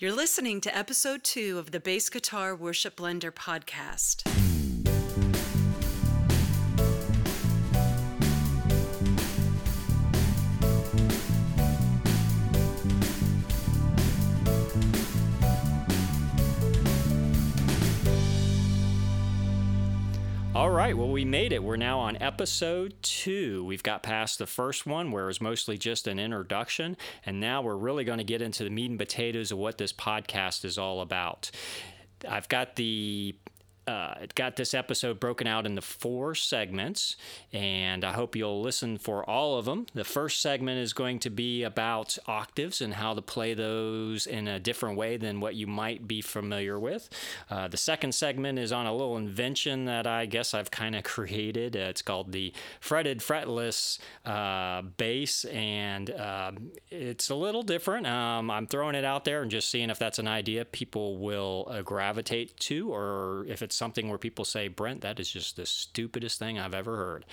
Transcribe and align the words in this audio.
You're 0.00 0.12
listening 0.12 0.60
to 0.60 0.78
episode 0.78 1.24
two 1.24 1.58
of 1.58 1.72
the 1.72 1.80
Bass 1.80 2.08
Guitar 2.08 2.54
Worship 2.54 2.94
Blender 2.94 3.32
podcast. 3.32 4.37
All 20.58 20.70
right, 20.70 20.96
well, 20.96 21.08
we 21.08 21.24
made 21.24 21.52
it. 21.52 21.62
We're 21.62 21.76
now 21.76 22.00
on 22.00 22.20
episode 22.20 22.94
two. 23.00 23.64
We've 23.64 23.84
got 23.84 24.02
past 24.02 24.40
the 24.40 24.46
first 24.48 24.86
one, 24.86 25.12
where 25.12 25.22
it 25.22 25.26
was 25.28 25.40
mostly 25.40 25.78
just 25.78 26.08
an 26.08 26.18
introduction, 26.18 26.96
and 27.24 27.38
now 27.38 27.62
we're 27.62 27.76
really 27.76 28.02
going 28.02 28.18
to 28.18 28.24
get 28.24 28.42
into 28.42 28.64
the 28.64 28.70
meat 28.70 28.90
and 28.90 28.98
potatoes 28.98 29.52
of 29.52 29.58
what 29.58 29.78
this 29.78 29.92
podcast 29.92 30.64
is 30.64 30.76
all 30.76 31.00
about. 31.00 31.52
I've 32.28 32.48
got 32.48 32.74
the 32.74 33.36
uh, 33.88 34.26
got 34.34 34.56
this 34.56 34.74
episode 34.74 35.18
broken 35.18 35.46
out 35.46 35.64
into 35.64 35.80
four 35.80 36.34
segments, 36.34 37.16
and 37.54 38.04
I 38.04 38.12
hope 38.12 38.36
you'll 38.36 38.60
listen 38.60 38.98
for 38.98 39.28
all 39.28 39.56
of 39.56 39.64
them. 39.64 39.86
The 39.94 40.04
first 40.04 40.42
segment 40.42 40.78
is 40.78 40.92
going 40.92 41.20
to 41.20 41.30
be 41.30 41.62
about 41.62 42.18
octaves 42.26 42.82
and 42.82 42.94
how 42.94 43.14
to 43.14 43.22
play 43.22 43.54
those 43.54 44.26
in 44.26 44.46
a 44.46 44.60
different 44.60 44.98
way 44.98 45.16
than 45.16 45.40
what 45.40 45.54
you 45.54 45.66
might 45.66 46.06
be 46.06 46.20
familiar 46.20 46.78
with. 46.78 47.08
Uh, 47.50 47.68
the 47.68 47.78
second 47.78 48.12
segment 48.12 48.58
is 48.58 48.72
on 48.72 48.84
a 48.84 48.92
little 48.92 49.16
invention 49.16 49.86
that 49.86 50.06
I 50.06 50.26
guess 50.26 50.52
I've 50.52 50.70
kind 50.70 50.94
of 50.94 51.02
created. 51.14 51.74
Uh, 51.74 51.88
it's 51.88 52.02
called 52.02 52.32
the 52.32 52.52
fretted 52.80 53.20
fretless 53.20 53.98
uh, 54.26 54.82
bass, 54.82 55.46
and 55.46 56.10
um, 56.10 56.72
it's 56.90 57.30
a 57.30 57.34
little 57.34 57.62
different. 57.62 58.06
Um, 58.06 58.50
I'm 58.50 58.66
throwing 58.66 58.96
it 58.96 59.04
out 59.06 59.24
there 59.24 59.40
and 59.40 59.50
just 59.50 59.70
seeing 59.70 59.88
if 59.88 59.98
that's 59.98 60.18
an 60.18 60.28
idea 60.28 60.66
people 60.66 61.16
will 61.16 61.68
uh, 61.70 61.80
gravitate 61.80 62.54
to, 62.60 62.92
or 62.92 63.46
if 63.48 63.62
it's 63.62 63.77
something 63.78 64.08
where 64.08 64.18
people 64.18 64.44
say, 64.44 64.68
Brent, 64.68 65.00
that 65.02 65.20
is 65.20 65.30
just 65.30 65.56
the 65.56 65.64
stupidest 65.64 66.38
thing 66.38 66.58
I've 66.58 66.74
ever 66.74 66.96
heard. 66.96 67.24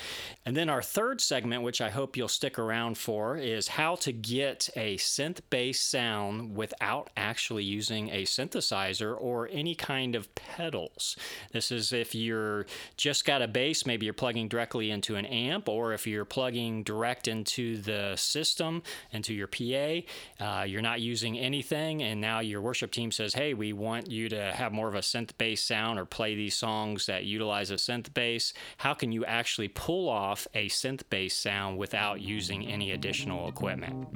And 0.45 0.55
then 0.55 0.69
our 0.69 0.81
third 0.81 1.19
segment, 1.19 1.63
which 1.63 1.81
I 1.81 1.89
hope 1.89 2.15
you'll 2.15 2.27
stick 2.27 2.57
around 2.59 2.97
for, 2.97 3.35
is 3.35 3.67
how 3.69 3.95
to 3.95 4.13
get 4.13 4.69
a 4.75 4.95
synth 4.97 5.39
based 5.49 5.89
sound 5.89 6.55
without 6.55 7.09
actually 7.17 7.63
using 7.63 8.09
a 8.09 8.23
synthesizer 8.23 9.19
or 9.19 9.49
any 9.51 9.75
kind 9.75 10.15
of 10.15 10.33
pedals. 10.35 11.17
This 11.51 11.71
is 11.71 11.91
if 11.91 12.13
you're 12.13 12.67
just 12.97 13.25
got 13.25 13.41
a 13.41 13.47
bass, 13.47 13.85
maybe 13.85 14.05
you're 14.05 14.13
plugging 14.13 14.47
directly 14.47 14.91
into 14.91 15.15
an 15.15 15.25
amp, 15.25 15.67
or 15.67 15.93
if 15.93 16.05
you're 16.05 16.25
plugging 16.25 16.83
direct 16.83 17.27
into 17.27 17.77
the 17.77 18.15
system, 18.15 18.83
into 19.11 19.33
your 19.33 19.47
PA, 19.47 20.01
uh, 20.39 20.63
you're 20.63 20.81
not 20.81 21.01
using 21.01 21.37
anything, 21.39 22.03
and 22.03 22.21
now 22.21 22.39
your 22.39 22.61
worship 22.61 22.91
team 22.91 23.11
says, 23.11 23.33
hey, 23.33 23.53
we 23.53 23.73
want 23.73 24.09
you 24.11 24.29
to 24.29 24.53
have 24.53 24.71
more 24.71 24.87
of 24.87 24.95
a 24.95 24.99
synth 24.99 25.31
based 25.37 25.65
sound 25.67 25.97
or 25.97 26.05
play 26.05 26.34
these 26.35 26.55
songs 26.55 27.05
that 27.05 27.25
utilize 27.25 27.71
a 27.71 27.75
synth 27.75 28.13
bass, 28.13 28.53
how 28.77 28.93
can 28.93 29.11
you 29.11 29.25
actually 29.25 29.67
pull 29.67 30.09
off 30.09 30.47
a 30.53 30.67
synth 30.69 31.01
bass 31.09 31.35
sound 31.35 31.77
without 31.77 32.21
using 32.21 32.67
any 32.67 32.91
additional 32.91 33.47
equipment? 33.47 34.07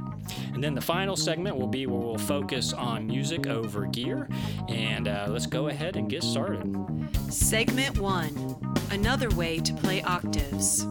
And 0.53 0.63
then 0.63 0.75
the 0.75 0.81
final 0.81 1.15
segment 1.15 1.57
will 1.57 1.67
be 1.67 1.85
where 1.85 1.99
we'll 1.99 2.17
focus 2.17 2.73
on 2.73 3.07
music 3.07 3.47
over 3.47 3.85
gear. 3.87 4.27
And 4.67 5.07
uh, 5.07 5.27
let's 5.29 5.47
go 5.47 5.67
ahead 5.67 5.95
and 5.95 6.09
get 6.09 6.23
started. 6.23 6.63
Segment 7.29 7.99
one 7.99 8.59
Another 8.91 9.29
way 9.29 9.59
to 9.59 9.73
play 9.73 10.01
octaves. 10.01 10.87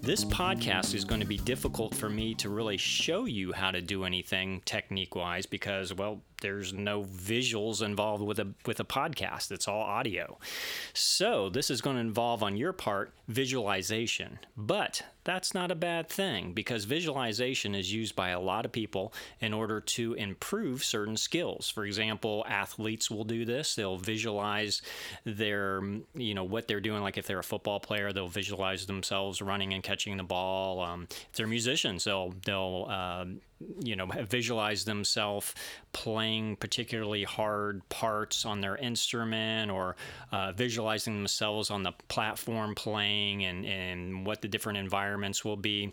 This 0.00 0.24
podcast 0.24 0.94
is 0.94 1.04
going 1.04 1.20
to 1.20 1.26
be 1.26 1.36
difficult 1.36 1.94
for 1.94 2.08
me 2.08 2.32
to 2.36 2.48
really 2.48 2.78
show 2.78 3.26
you 3.26 3.52
how 3.52 3.70
to 3.70 3.82
do 3.82 4.04
anything 4.04 4.62
technique 4.64 5.14
wise 5.14 5.44
because, 5.44 5.92
well, 5.92 6.22
there's 6.40 6.72
no 6.72 7.04
visuals 7.04 7.82
involved 7.82 8.22
with 8.22 8.38
a 8.38 8.48
with 8.64 8.80
a 8.80 8.84
podcast. 8.84 9.50
It's 9.50 9.68
all 9.68 9.82
audio. 9.82 10.38
So 10.92 11.48
this 11.48 11.70
is 11.70 11.80
going 11.80 11.96
to 11.96 12.00
involve 12.00 12.42
on 12.42 12.56
your 12.56 12.72
part 12.72 13.12
visualization. 13.26 14.38
But 14.56 15.02
that's 15.24 15.52
not 15.52 15.70
a 15.70 15.74
bad 15.74 16.08
thing 16.08 16.52
because 16.52 16.84
visualization 16.84 17.74
is 17.74 17.92
used 17.92 18.16
by 18.16 18.30
a 18.30 18.40
lot 18.40 18.64
of 18.64 18.72
people 18.72 19.12
in 19.40 19.52
order 19.52 19.80
to 19.80 20.14
improve 20.14 20.82
certain 20.82 21.16
skills. 21.16 21.68
For 21.68 21.84
example, 21.84 22.44
athletes 22.48 23.10
will 23.10 23.24
do 23.24 23.44
this. 23.44 23.74
They'll 23.74 23.98
visualize 23.98 24.80
their, 25.24 25.82
you 26.14 26.34
know, 26.34 26.44
what 26.44 26.66
they're 26.66 26.80
doing. 26.80 27.02
Like 27.02 27.18
if 27.18 27.26
they're 27.26 27.38
a 27.38 27.44
football 27.44 27.80
player, 27.80 28.12
they'll 28.12 28.28
visualize 28.28 28.86
themselves 28.86 29.42
running 29.42 29.74
and 29.74 29.82
catching 29.82 30.16
the 30.16 30.22
ball. 30.22 30.80
Um, 30.80 31.08
if 31.10 31.32
they're 31.34 31.46
musicians, 31.46 32.04
they'll 32.04 32.32
they'll 32.44 32.86
uh, 32.88 33.24
you 33.80 33.96
know 33.96 34.06
visualize 34.28 34.84
themselves 34.84 35.54
playing 35.92 36.56
particularly 36.56 37.24
hard 37.24 37.86
parts 37.88 38.44
on 38.44 38.60
their 38.60 38.76
instrument 38.76 39.70
or 39.70 39.96
uh, 40.32 40.52
visualizing 40.52 41.14
themselves 41.14 41.70
on 41.70 41.82
the 41.82 41.92
platform 42.08 42.74
playing 42.74 43.44
and, 43.44 43.64
and 43.64 44.24
what 44.24 44.42
the 44.42 44.48
different 44.48 44.78
environments 44.78 45.44
will 45.44 45.56
be. 45.56 45.92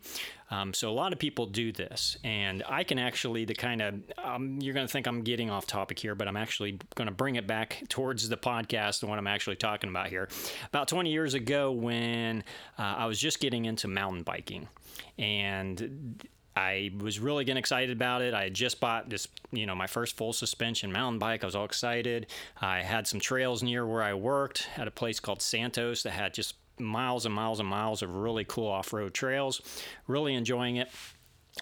Um, 0.52 0.76
so 0.76 0.92
a 0.92 0.94
lot 0.94 1.12
of 1.12 1.18
people 1.18 1.48
do 1.48 1.72
this. 1.72 2.18
And 2.24 2.64
i 2.70 2.84
can 2.84 3.00
actually 3.00 3.46
the 3.46 3.56
kind 3.56 3.82
of 3.82 3.96
um, 4.24 4.60
you're 4.62 4.74
going 4.74 4.86
to 4.86 4.92
think 4.92 5.08
i'm 5.08 5.22
getting 5.22 5.50
off 5.50 5.66
topic 5.66 5.98
here 5.98 6.16
but 6.16 6.28
i'm 6.28 6.38
actually 6.38 6.80
going 6.96 7.08
to 7.08 7.14
bring 7.14 7.36
it 7.36 7.48
back 7.48 7.84
towards 7.90 8.30
the 8.30 8.38
podcast 8.38 9.02
and 9.02 9.10
what 9.10 9.18
i'm 9.18 9.28
actually 9.28 9.56
talking 9.56 9.90
about 9.90 10.08
here. 10.08 10.30
About 10.68 10.88
20 10.88 11.12
years 11.12 11.34
ago 11.34 11.72
when 11.72 12.44
uh, 12.78 12.96
i 12.98 13.06
was 13.06 13.20
just 13.20 13.40
getting 13.40 13.66
into 13.66 13.88
mountain 13.88 14.24
biking 14.24 14.68
and 15.18 16.20
I 16.56 16.92
was 17.00 17.20
really 17.20 17.44
getting 17.44 17.60
excited 17.60 17.92
about 17.92 18.22
it. 18.22 18.34
I 18.34 18.44
had 18.44 18.54
just 18.54 18.80
bought 18.80 19.10
this, 19.10 19.28
you 19.52 19.66
know, 19.66 19.76
my 19.76 19.88
first 19.88 20.16
full 20.16 20.32
suspension 20.32 20.92
mountain 20.92 21.20
bike. 21.20 21.44
I 21.44 21.48
was 21.48 21.56
all 21.56 21.66
excited. 21.66 22.28
I 22.62 22.82
had 22.82 23.08
some 23.08 23.20
trails 23.20 23.62
near 23.62 23.86
where 23.86 24.02
I 24.02 24.14
worked 24.14 24.70
at 24.78 24.88
a 24.88 24.92
place 24.92 25.20
called 25.20 25.42
Santos 25.42 26.04
that 26.04 26.12
had 26.12 26.34
just 26.34 26.56
miles 26.80 27.26
and 27.26 27.36
miles 27.36 27.60
and 27.60 27.68
miles 27.68 28.02
of 28.02 28.16
really 28.16 28.46
cool 28.46 28.68
off 28.68 28.94
road 28.94 29.14
trails. 29.14 29.62
Really 30.08 30.34
enjoying 30.34 30.78
it. 30.78 30.90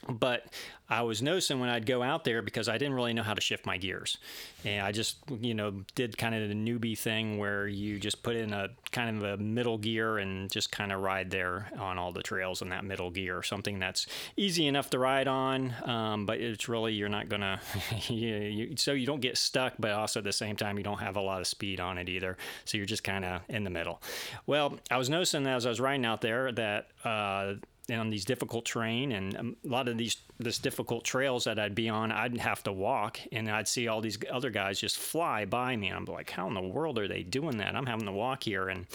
But 0.09 0.45
I 0.93 1.01
was 1.01 1.23
noticing 1.23 1.59
when 1.59 1.69
I'd 1.69 1.87
go 1.87 2.03
out 2.03 2.23
there 2.23 2.43
because 2.43 2.69
I 2.69 2.77
didn't 2.77 2.93
really 2.93 3.13
know 3.13 3.23
how 3.23 3.33
to 3.33 3.41
shift 3.41 3.65
my 3.65 3.77
gears. 3.77 4.19
And 4.63 4.85
I 4.85 4.91
just, 4.91 5.17
you 5.41 5.55
know, 5.55 5.83
did 5.95 6.19
kind 6.19 6.35
of 6.35 6.47
the 6.47 6.53
newbie 6.53 6.95
thing 6.97 7.39
where 7.39 7.67
you 7.67 7.99
just 7.99 8.21
put 8.21 8.35
in 8.35 8.53
a 8.53 8.69
kind 8.91 9.17
of 9.17 9.23
a 9.23 9.41
middle 9.41 9.79
gear 9.79 10.19
and 10.19 10.51
just 10.51 10.71
kind 10.71 10.91
of 10.91 11.01
ride 11.01 11.31
there 11.31 11.71
on 11.79 11.97
all 11.97 12.11
the 12.11 12.21
trails 12.21 12.61
in 12.61 12.69
that 12.69 12.85
middle 12.85 13.09
gear. 13.09 13.41
Something 13.41 13.79
that's 13.79 14.05
easy 14.37 14.67
enough 14.67 14.91
to 14.91 14.99
ride 14.99 15.27
on, 15.27 15.73
um, 15.83 16.27
but 16.27 16.39
it's 16.39 16.69
really, 16.69 16.93
you're 16.93 17.09
not 17.09 17.27
going 17.27 17.41
to, 17.41 17.59
you, 18.13 18.75
so 18.77 18.91
you 18.91 19.07
don't 19.07 19.21
get 19.21 19.35
stuck, 19.35 19.73
but 19.79 19.91
also 19.91 20.19
at 20.19 20.25
the 20.25 20.31
same 20.31 20.55
time, 20.55 20.77
you 20.77 20.83
don't 20.83 20.99
have 20.99 21.15
a 21.15 21.21
lot 21.21 21.41
of 21.41 21.47
speed 21.47 21.79
on 21.79 21.97
it 21.97 22.07
either. 22.07 22.37
So 22.65 22.77
you're 22.77 22.85
just 22.85 23.03
kind 23.03 23.25
of 23.25 23.41
in 23.49 23.63
the 23.63 23.71
middle. 23.71 23.99
Well, 24.45 24.77
I 24.91 24.97
was 24.97 25.09
noticing 25.09 25.47
as 25.47 25.65
I 25.65 25.69
was 25.69 25.81
riding 25.81 26.05
out 26.05 26.21
there 26.21 26.51
that, 26.51 26.89
uh, 27.03 27.55
on 27.91 28.09
these 28.09 28.23
difficult 28.23 28.65
terrain 28.65 29.11
and 29.11 29.37
um, 29.37 29.55
a 29.65 29.67
lot 29.67 29.89
of 29.89 29.97
these 29.97 30.15
this 30.39 30.57
difficult 30.57 31.03
trails 31.03 31.43
that 31.43 31.59
I'd 31.59 31.75
be 31.75 31.89
on, 31.89 32.11
I'd 32.11 32.37
have 32.39 32.63
to 32.63 32.71
walk 32.71 33.19
and 33.31 33.49
I'd 33.49 33.67
see 33.67 33.87
all 33.87 34.01
these 34.01 34.17
other 34.31 34.49
guys 34.49 34.79
just 34.79 34.97
fly 34.97 35.45
by 35.45 35.75
me. 35.75 35.89
And 35.89 35.97
I'm 35.97 36.05
like, 36.05 36.29
how 36.29 36.47
in 36.47 36.53
the 36.53 36.61
world 36.61 36.97
are 36.97 37.07
they 37.07 37.23
doing 37.23 37.57
that? 37.57 37.75
I'm 37.75 37.85
having 37.85 38.05
to 38.05 38.11
walk 38.11 38.43
here 38.43 38.69
and 38.69 38.87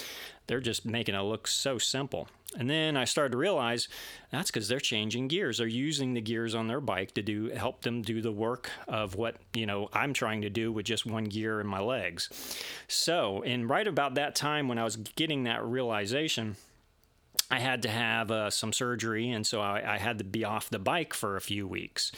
they're 0.47 0.61
just 0.61 0.85
making 0.85 1.15
it 1.15 1.21
look 1.21 1.47
so 1.47 1.79
simple. 1.79 2.29
And 2.59 2.69
then 2.69 2.97
I 2.97 3.05
started 3.05 3.33
to 3.33 3.39
realize 3.39 3.89
that's 4.31 4.51
because 4.51 4.69
they're 4.69 4.81
changing 4.81 5.29
gears. 5.29 5.59
They're 5.59 5.67
using 5.67 6.15
the 6.15 6.23
gears 6.23 6.55
on 6.55 6.67
their 6.67 6.81
bike 6.81 7.13
to 7.15 7.23
do 7.23 7.51
help 7.51 7.83
them 7.83 8.01
do 8.01 8.23
the 8.23 8.33
work 8.33 8.71
of 8.87 9.15
what 9.15 9.37
you 9.55 9.67
know 9.67 9.91
I'm 9.93 10.15
trying 10.15 10.43
to 10.43 10.51
do 10.51 10.73
with 10.73 10.87
just 10.87 11.05
one 11.05 11.25
gear 11.25 11.61
in 11.61 11.67
my 11.67 11.81
legs. 11.81 12.31
So, 12.89 13.43
and 13.43 13.69
right 13.69 13.87
about 13.87 14.15
that 14.15 14.35
time 14.35 14.67
when 14.67 14.79
I 14.79 14.85
was 14.85 14.97
getting 14.97 15.45
that 15.45 15.63
realization, 15.63 16.57
I 17.51 17.61
had 17.61 17.83
to 17.83 17.89
have 17.89 18.31
uh, 18.31 18.51
some 18.51 18.75
surgery, 18.75 19.31
and 19.31 19.47
so 19.47 19.63
I, 19.63 19.95
I, 19.95 19.99
had 19.99 20.19
to 20.19 20.25
be 20.25 20.45
off 20.45 20.69
the 20.69 20.79
bike 20.79 21.15
for 21.15 21.37
a 21.37 21.41
few 21.41 21.67
weeks, 21.67 22.13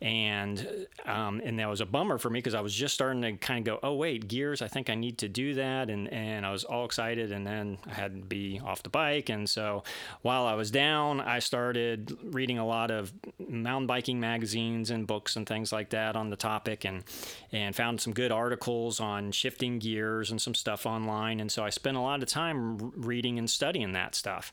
and 0.00 0.86
um, 1.04 1.40
and 1.44 1.58
that 1.58 1.68
was 1.68 1.80
a 1.80 1.86
bummer 1.86 2.16
for 2.16 2.30
me 2.30 2.38
because 2.38 2.54
I 2.54 2.60
was 2.60 2.72
just 2.72 2.94
starting 2.94 3.22
to 3.22 3.32
kind 3.32 3.58
of 3.58 3.64
go, 3.64 3.80
oh 3.82 3.94
wait, 3.94 4.28
gears, 4.28 4.62
I 4.62 4.68
think 4.68 4.88
I 4.88 4.94
need 4.94 5.18
to 5.18 5.28
do 5.28 5.54
that, 5.54 5.90
and 5.90 6.06
and 6.12 6.46
I 6.46 6.52
was 6.52 6.62
all 6.62 6.84
excited, 6.84 7.32
and 7.32 7.44
then 7.44 7.78
I 7.90 7.94
had 7.94 8.14
to 8.14 8.20
be 8.20 8.60
off 8.64 8.84
the 8.84 8.88
bike, 8.88 9.30
and 9.30 9.50
so 9.50 9.82
while 10.22 10.46
I 10.46 10.54
was 10.54 10.70
down, 10.70 11.20
I 11.20 11.40
started 11.40 12.16
reading 12.22 12.58
a 12.58 12.66
lot 12.66 12.92
of 12.92 13.12
mountain 13.48 13.88
biking 13.88 14.20
magazines 14.20 14.90
and 14.90 15.08
books 15.08 15.34
and 15.34 15.44
things 15.44 15.72
like 15.72 15.90
that 15.90 16.14
on 16.14 16.30
the 16.30 16.36
topic, 16.36 16.84
and 16.84 17.02
and 17.50 17.74
found 17.74 18.00
some 18.00 18.12
good 18.12 18.30
articles 18.30 19.00
on 19.00 19.32
shifting 19.32 19.80
gears 19.80 20.30
and 20.30 20.40
some 20.40 20.54
stuff 20.54 20.86
online, 20.86 21.40
and 21.40 21.50
so 21.50 21.64
I 21.64 21.70
spent 21.70 21.96
a 21.96 22.00
lot 22.00 22.22
of 22.22 22.28
time 22.28 22.92
reading 22.94 23.40
and 23.40 23.50
studying 23.50 23.90
that 23.94 24.14
stuff 24.14 24.52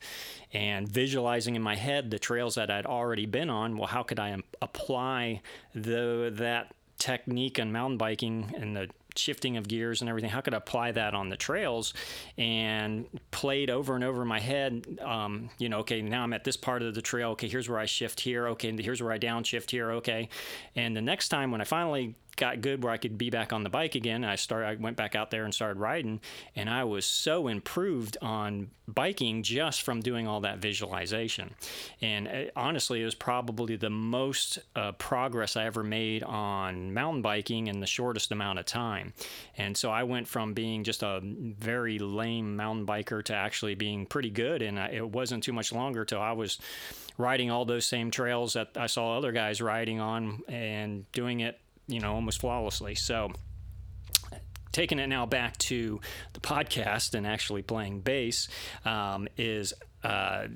and 0.53 0.87
visualizing 0.87 1.55
in 1.55 1.61
my 1.61 1.75
head 1.75 2.11
the 2.11 2.19
trails 2.19 2.55
that 2.55 2.69
I'd 2.69 2.85
already 2.85 3.25
been 3.25 3.49
on. 3.49 3.77
Well, 3.77 3.87
how 3.87 4.03
could 4.03 4.19
I 4.19 4.37
apply 4.61 5.41
the 5.73 6.31
that 6.35 6.73
technique 6.97 7.59
on 7.59 7.71
mountain 7.71 7.97
biking 7.97 8.53
and 8.57 8.75
the 8.75 8.89
shifting 9.17 9.57
of 9.57 9.67
gears 9.67 10.01
and 10.01 10.09
everything. 10.09 10.29
How 10.29 10.41
could 10.41 10.53
I 10.53 10.57
apply 10.57 10.91
that 10.93 11.13
on 11.13 11.29
the 11.29 11.37
trails? 11.37 11.93
And 12.37 13.05
played 13.31 13.69
over 13.69 13.95
and 13.95 14.03
over 14.03 14.21
in 14.21 14.27
my 14.27 14.39
head. 14.39 14.99
Um, 15.01 15.49
you 15.57 15.69
know, 15.69 15.79
okay, 15.79 16.01
now 16.01 16.23
I'm 16.23 16.33
at 16.33 16.43
this 16.43 16.57
part 16.57 16.81
of 16.81 16.93
the 16.93 17.01
trail. 17.01 17.31
Okay, 17.31 17.47
here's 17.47 17.69
where 17.69 17.79
I 17.79 17.85
shift 17.85 18.19
here. 18.19 18.47
Okay, 18.49 18.75
here's 18.81 19.01
where 19.01 19.11
I 19.11 19.19
downshift 19.19 19.71
here. 19.71 19.91
Okay, 19.91 20.29
and 20.75 20.95
the 20.95 21.01
next 21.01 21.29
time 21.29 21.51
when 21.51 21.61
I 21.61 21.63
finally 21.63 22.15
got 22.35 22.61
good 22.61 22.83
where 22.83 22.91
I 22.91 22.97
could 22.97 23.17
be 23.17 23.29
back 23.29 23.53
on 23.53 23.63
the 23.63 23.69
bike 23.69 23.95
again. 23.95 24.23
I 24.23 24.35
started, 24.35 24.67
I 24.67 24.75
went 24.75 24.97
back 24.97 25.15
out 25.15 25.31
there 25.31 25.45
and 25.45 25.53
started 25.53 25.79
riding, 25.79 26.19
and 26.55 26.69
I 26.69 26.83
was 26.83 27.05
so 27.05 27.47
improved 27.47 28.17
on 28.21 28.71
biking 28.87 29.41
just 29.41 29.81
from 29.81 30.01
doing 30.01 30.27
all 30.27 30.41
that 30.41 30.59
visualization. 30.59 31.55
And 32.01 32.27
uh, 32.27 32.43
honestly, 32.55 33.01
it 33.01 33.05
was 33.05 33.15
probably 33.15 33.75
the 33.75 33.89
most 33.89 34.59
uh, 34.75 34.91
progress 34.93 35.55
I 35.55 35.65
ever 35.65 35.83
made 35.83 36.23
on 36.23 36.93
mountain 36.93 37.21
biking 37.21 37.67
in 37.67 37.79
the 37.79 37.87
shortest 37.87 38.31
amount 38.31 38.59
of 38.59 38.65
time. 38.65 39.13
And 39.57 39.75
so 39.75 39.89
I 39.89 40.03
went 40.03 40.27
from 40.27 40.53
being 40.53 40.83
just 40.83 41.03
a 41.03 41.19
very 41.23 41.99
lame 41.99 42.55
mountain 42.55 42.85
biker 42.85 43.23
to 43.25 43.33
actually 43.33 43.75
being 43.75 44.05
pretty 44.05 44.29
good, 44.29 44.61
and 44.61 44.79
I, 44.79 44.87
it 44.89 45.09
wasn't 45.09 45.43
too 45.43 45.53
much 45.53 45.71
longer 45.71 46.05
till 46.05 46.21
I 46.21 46.33
was 46.33 46.59
riding 47.17 47.49
all 47.49 47.65
those 47.65 47.85
same 47.85 48.11
trails 48.11 48.53
that 48.53 48.71
I 48.75 48.87
saw 48.87 49.17
other 49.17 49.31
guys 49.31 49.61
riding 49.61 49.99
on 49.99 50.41
and 50.49 51.09
doing 51.13 51.39
it 51.39 51.59
you 51.87 51.99
know, 51.99 52.13
almost 52.13 52.41
flawlessly. 52.41 52.95
So, 52.95 53.31
taking 54.71 54.99
it 54.99 55.07
now 55.07 55.25
back 55.25 55.57
to 55.57 56.01
the 56.33 56.39
podcast 56.39 57.13
and 57.13 57.25
actually 57.25 57.61
playing 57.61 58.01
bass 58.01 58.47
um, 58.83 59.27
is. 59.37 59.73
Uh, 60.03 60.47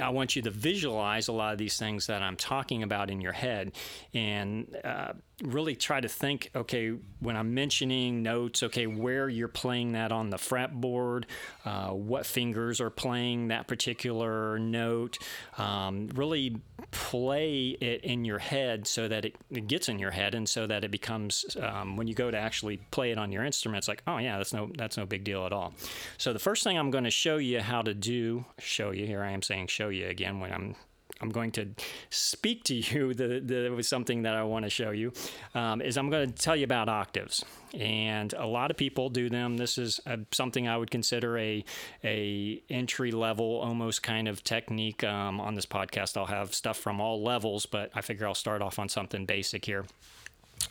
I 0.00 0.10
want 0.10 0.36
you 0.36 0.42
to 0.42 0.50
visualize 0.50 1.26
a 1.26 1.32
lot 1.32 1.52
of 1.52 1.58
these 1.58 1.76
things 1.76 2.06
that 2.06 2.22
I'm 2.22 2.36
talking 2.36 2.84
about 2.84 3.10
in 3.10 3.20
your 3.20 3.32
head 3.32 3.72
and 4.14 4.76
uh, 4.84 5.14
really 5.42 5.76
try 5.76 6.00
to 6.00 6.08
think 6.08 6.50
okay, 6.54 6.90
when 7.20 7.36
I'm 7.36 7.54
mentioning 7.54 8.22
notes, 8.22 8.62
okay, 8.62 8.86
where 8.86 9.28
you're 9.28 9.48
playing 9.48 9.92
that 9.92 10.12
on 10.12 10.30
the 10.30 10.36
fretboard, 10.36 11.24
uh, 11.64 11.88
what 11.88 12.26
fingers 12.26 12.80
are 12.80 12.90
playing 12.90 13.48
that 13.48 13.66
particular 13.66 14.58
note. 14.58 15.18
Um, 15.58 16.08
really 16.14 16.60
play 16.90 17.76
it 17.80 18.02
in 18.04 18.24
your 18.24 18.38
head 18.38 18.86
so 18.86 19.06
that 19.08 19.24
it, 19.24 19.36
it, 19.50 19.66
gets 19.68 19.88
in 19.88 19.98
your 19.98 20.10
head 20.10 20.34
and 20.34 20.48
so 20.48 20.66
that 20.66 20.82
it 20.82 20.90
becomes, 20.90 21.56
um, 21.60 21.96
when 21.96 22.06
you 22.06 22.14
go 22.14 22.30
to 22.30 22.36
actually 22.36 22.78
play 22.90 23.12
it 23.12 23.18
on 23.18 23.30
your 23.30 23.44
instrument, 23.44 23.78
it's 23.78 23.88
like, 23.88 24.02
oh, 24.06 24.18
yeah, 24.18 24.38
that's 24.38 24.52
no, 24.52 24.70
that's 24.76 24.96
no 24.96 25.06
big 25.06 25.22
deal 25.24 25.46
at 25.46 25.52
all. 25.52 25.72
So 26.18 26.32
the 26.32 26.38
first 26.38 26.64
thing 26.64 26.78
I'm 26.78 26.90
going 26.90 27.04
to 27.04 27.10
show 27.10 27.36
you 27.36 27.60
how 27.60 27.82
to 27.82 27.94
do, 27.94 28.44
show 28.58 28.90
you, 28.90 29.06
here 29.06 29.22
I 29.22 29.30
am 29.30 29.42
saying 29.42 29.68
show 29.68 29.88
you 29.88 30.08
again 30.08 30.40
when 30.40 30.52
I'm 30.52 30.74
I'm 31.20 31.30
going 31.30 31.50
to 31.52 31.68
speak 32.10 32.64
to 32.64 32.74
you. 32.74 33.14
The, 33.20 33.40
the 33.40 33.68
was 33.70 33.86
something 33.88 34.22
that 34.22 34.34
I 34.34 34.44
want 34.44 34.64
to 34.64 34.70
show 34.70 34.92
you. 34.92 35.12
Um, 35.54 35.82
is 35.82 35.98
I'm 35.98 36.10
going 36.10 36.32
to 36.32 36.34
tell 36.34 36.56
you 36.56 36.64
about 36.64 36.88
octaves, 36.88 37.44
and 37.74 38.32
a 38.32 38.46
lot 38.46 38.70
of 38.70 38.76
people 38.76 39.10
do 39.10 39.28
them. 39.28 39.58
This 39.58 39.76
is 39.76 40.00
a, 40.06 40.18
something 40.30 40.66
I 40.66 40.76
would 40.76 40.90
consider 40.90 41.36
a 41.36 41.64
a 42.02 42.62
entry 42.70 43.10
level, 43.10 43.60
almost 43.60 44.02
kind 44.02 44.28
of 44.28 44.42
technique. 44.42 45.04
Um, 45.04 45.40
on 45.40 45.54
this 45.54 45.66
podcast, 45.66 46.16
I'll 46.16 46.26
have 46.26 46.54
stuff 46.54 46.78
from 46.78 47.00
all 47.00 47.22
levels, 47.22 47.66
but 47.66 47.90
I 47.94 48.00
figure 48.00 48.26
I'll 48.26 48.34
start 48.34 48.62
off 48.62 48.78
on 48.78 48.88
something 48.88 49.26
basic 49.26 49.64
here. 49.64 49.84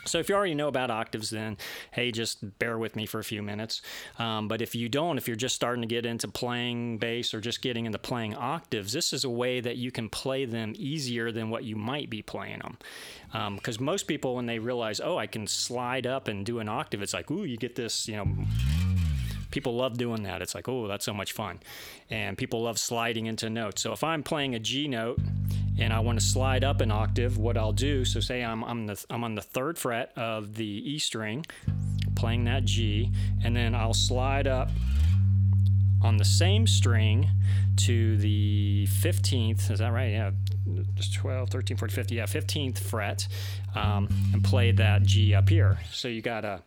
So 0.06 0.18
if 0.20 0.30
you 0.30 0.36
already 0.36 0.56
know 0.56 0.68
about 0.68 0.90
octaves, 0.90 1.30
then 1.30 1.58
hey, 1.92 2.12
just 2.12 2.58
bear 2.60 2.78
with 2.78 2.96
me 2.96 3.06
for 3.06 3.20
a 3.20 3.24
few 3.24 3.42
minutes. 3.42 3.82
Um, 4.18 4.48
but 4.48 4.62
if 4.62 4.74
you 4.76 4.90
don't, 4.90 5.18
if 5.18 5.28
you're 5.28 5.36
just 5.36 5.56
starting 5.56 5.82
to 5.82 5.88
get 5.88 6.06
into 6.06 6.28
playing 6.28 6.98
bass 6.98 7.34
or 7.34 7.42
just 7.42 7.62
getting 7.62 7.86
into 7.86 8.00
playing 8.00 8.36
octaves, 8.36 8.94
this 8.94 9.14
is 9.14 9.24
a 9.24 9.30
way 9.30 9.60
that 9.60 9.78
you 9.78 9.92
can 9.92 10.10
play 10.10 10.46
them 10.46 10.74
easier 10.78 11.32
than 11.32 11.50
what 11.50 11.64
you 11.64 11.76
might 11.76 12.10
be 12.10 12.22
playing 12.22 12.60
them. 12.60 12.78
Because 13.56 13.80
um, 13.80 13.86
most 13.86 14.08
people, 14.08 14.36
when 14.36 14.46
they 14.46 14.60
realize, 14.60 15.00
oh, 15.00 15.18
I 15.18 15.28
can 15.28 15.46
slide 15.48 16.08
up 16.08 16.28
and 16.28 16.46
do 16.46 16.60
an 16.60 16.70
octave, 16.70 17.02
it's 17.02 17.14
like, 17.14 17.30
ooh, 17.30 17.44
you 17.44 17.58
get 17.58 17.76
this, 17.76 18.08
you 18.08 18.16
know 18.16 18.28
people 19.52 19.76
love 19.76 19.98
doing 19.98 20.24
that. 20.24 20.42
It's 20.42 20.56
like, 20.56 20.68
oh, 20.68 20.88
that's 20.88 21.06
so 21.06 21.14
much 21.14 21.34
fun. 21.34 21.60
And 22.10 22.38
people 22.38 22.64
love 22.64 22.78
sliding 22.78 23.26
into 23.26 23.50
notes. 23.50 23.82
So 23.82 23.92
if 23.92 24.04
I'm 24.04 24.24
playing 24.24 24.56
a 24.56 24.60
G 24.60 24.88
note 24.88 25.20
and 25.80 25.94
I 25.94 26.00
want 26.00 26.20
to 26.20 26.26
slide 26.26 26.64
up 26.64 26.82
an 26.82 26.92
octave, 26.92 27.38
what 27.38 27.58
I'll 27.58 27.72
do, 27.72 28.06
so 28.06 28.20
say 28.20 28.44
I'm, 28.44 28.64
I'm, 28.64 28.88
the, 28.88 29.06
I'm 29.10 29.24
on 29.24 29.36
the 29.36 29.42
third 29.42 29.78
fret 29.78 30.12
of 30.18 30.56
the 30.56 30.66
E 30.66 31.00
string, 31.00 31.46
playing 32.16 32.46
that 32.46 32.66
G, 32.66 33.12
and 33.44 33.56
then 33.56 33.74
I'll 33.74 33.94
slide 33.94 34.48
up 34.48 34.70
on 36.02 36.18
the 36.18 36.26
same 36.26 36.66
string 36.66 37.30
to 37.76 38.18
the 38.18 38.88
15th, 38.90 39.72
is 39.72 39.80
that 39.80 39.92
right? 39.92 40.12
Yeah, 40.12 40.32
just 40.96 41.14
12, 41.16 41.50
13, 41.50 41.78
14, 41.78 41.96
15, 41.96 42.18
yeah, 42.18 42.24
15th 42.26 42.80
fret, 42.80 43.28
um, 43.76 44.08
and 44.34 44.44
play 44.44 44.72
that 44.72 45.04
G 45.04 45.34
up 45.34 45.50
here. 45.50 45.80
So 45.92 46.08
you 46.08 46.22
got 46.22 46.46
a 46.46 46.62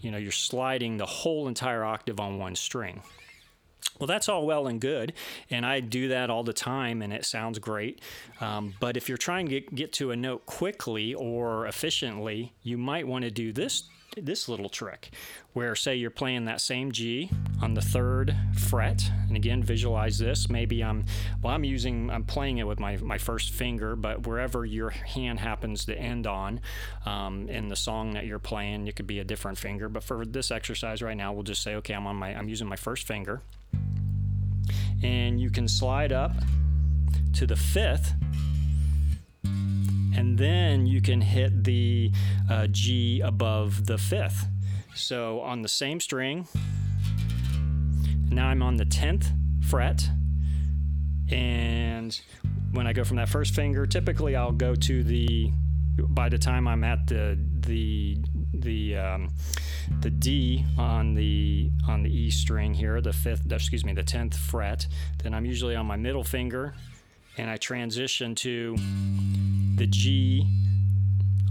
you 0.00 0.10
know, 0.10 0.18
you're 0.18 0.32
sliding 0.32 0.96
the 0.96 1.06
whole 1.06 1.48
entire 1.48 1.84
octave 1.84 2.20
on 2.20 2.38
one 2.38 2.54
string. 2.54 3.02
Well, 3.98 4.06
that's 4.06 4.28
all 4.28 4.46
well 4.46 4.66
and 4.68 4.80
good, 4.80 5.12
and 5.50 5.66
I 5.66 5.80
do 5.80 6.08
that 6.08 6.30
all 6.30 6.44
the 6.44 6.52
time, 6.52 7.02
and 7.02 7.12
it 7.12 7.24
sounds 7.24 7.58
great. 7.58 8.00
Um, 8.40 8.74
but 8.78 8.96
if 8.96 9.08
you're 9.08 9.18
trying 9.18 9.46
to 9.46 9.60
get, 9.60 9.74
get 9.74 9.92
to 9.94 10.12
a 10.12 10.16
note 10.16 10.46
quickly 10.46 11.14
or 11.14 11.66
efficiently, 11.66 12.52
you 12.62 12.78
might 12.78 13.08
want 13.08 13.24
to 13.24 13.30
do 13.30 13.52
this 13.52 13.84
this 14.20 14.48
little 14.48 14.68
trick 14.68 15.10
where 15.52 15.74
say 15.74 15.94
you're 15.94 16.10
playing 16.10 16.44
that 16.44 16.60
same 16.60 16.92
G 16.92 17.30
on 17.62 17.74
the 17.74 17.80
third 17.80 18.36
fret. 18.54 19.10
And 19.28 19.36
again 19.36 19.62
visualize 19.62 20.18
this. 20.18 20.48
Maybe 20.48 20.82
I'm 20.82 21.04
well 21.42 21.54
I'm 21.54 21.64
using 21.64 22.10
I'm 22.10 22.24
playing 22.24 22.58
it 22.58 22.66
with 22.66 22.80
my, 22.80 22.96
my 22.98 23.18
first 23.18 23.50
finger 23.52 23.96
but 23.96 24.26
wherever 24.26 24.64
your 24.64 24.90
hand 24.90 25.40
happens 25.40 25.84
to 25.86 25.98
end 25.98 26.26
on 26.26 26.60
um, 27.06 27.48
in 27.48 27.68
the 27.68 27.76
song 27.76 28.12
that 28.12 28.26
you're 28.26 28.38
playing 28.38 28.86
it 28.88 28.96
could 28.96 29.06
be 29.06 29.18
a 29.18 29.24
different 29.24 29.58
finger. 29.58 29.88
But 29.88 30.02
for 30.02 30.24
this 30.24 30.50
exercise 30.50 31.02
right 31.02 31.16
now 31.16 31.32
we'll 31.32 31.42
just 31.42 31.62
say 31.62 31.74
okay 31.76 31.94
I'm 31.94 32.06
on 32.06 32.16
my 32.16 32.34
I'm 32.34 32.48
using 32.48 32.68
my 32.68 32.76
first 32.76 33.06
finger. 33.06 33.42
And 35.02 35.40
you 35.40 35.50
can 35.50 35.68
slide 35.68 36.12
up 36.12 36.32
to 37.34 37.46
the 37.46 37.56
fifth 37.56 38.14
and 40.18 40.36
then 40.36 40.84
you 40.84 41.00
can 41.00 41.20
hit 41.20 41.62
the 41.62 42.10
uh, 42.50 42.66
G 42.66 43.20
above 43.20 43.86
the 43.86 43.96
fifth. 43.96 44.48
So 44.92 45.40
on 45.42 45.62
the 45.62 45.68
same 45.68 46.00
string, 46.00 46.48
now 48.28 48.48
I'm 48.48 48.60
on 48.60 48.76
the 48.76 48.84
10th 48.84 49.30
fret, 49.70 50.08
and 51.30 52.20
when 52.72 52.88
I 52.88 52.92
go 52.92 53.04
from 53.04 53.18
that 53.18 53.28
first 53.28 53.54
finger, 53.54 53.86
typically 53.86 54.34
I'll 54.34 54.50
go 54.50 54.74
to 54.74 55.04
the 55.04 55.52
by 56.08 56.28
the 56.28 56.38
time 56.38 56.66
I'm 56.66 56.82
at 56.82 57.06
the 57.06 57.38
the 57.60 58.18
the 58.54 58.96
um, 58.96 59.30
the 60.00 60.10
D 60.10 60.64
on 60.76 61.14
the 61.14 61.70
on 61.86 62.02
the 62.02 62.10
E 62.10 62.30
string 62.30 62.74
here, 62.74 63.00
the 63.00 63.12
fifth, 63.12 63.50
excuse 63.52 63.84
me, 63.84 63.92
the 63.92 64.02
tenth 64.02 64.36
fret, 64.36 64.88
then 65.22 65.32
I'm 65.32 65.44
usually 65.44 65.76
on 65.76 65.86
my 65.86 65.96
middle 65.96 66.24
finger, 66.24 66.74
and 67.38 67.48
I 67.48 67.56
transition 67.56 68.34
to 68.36 68.76
the 69.76 69.86
G 69.86 70.46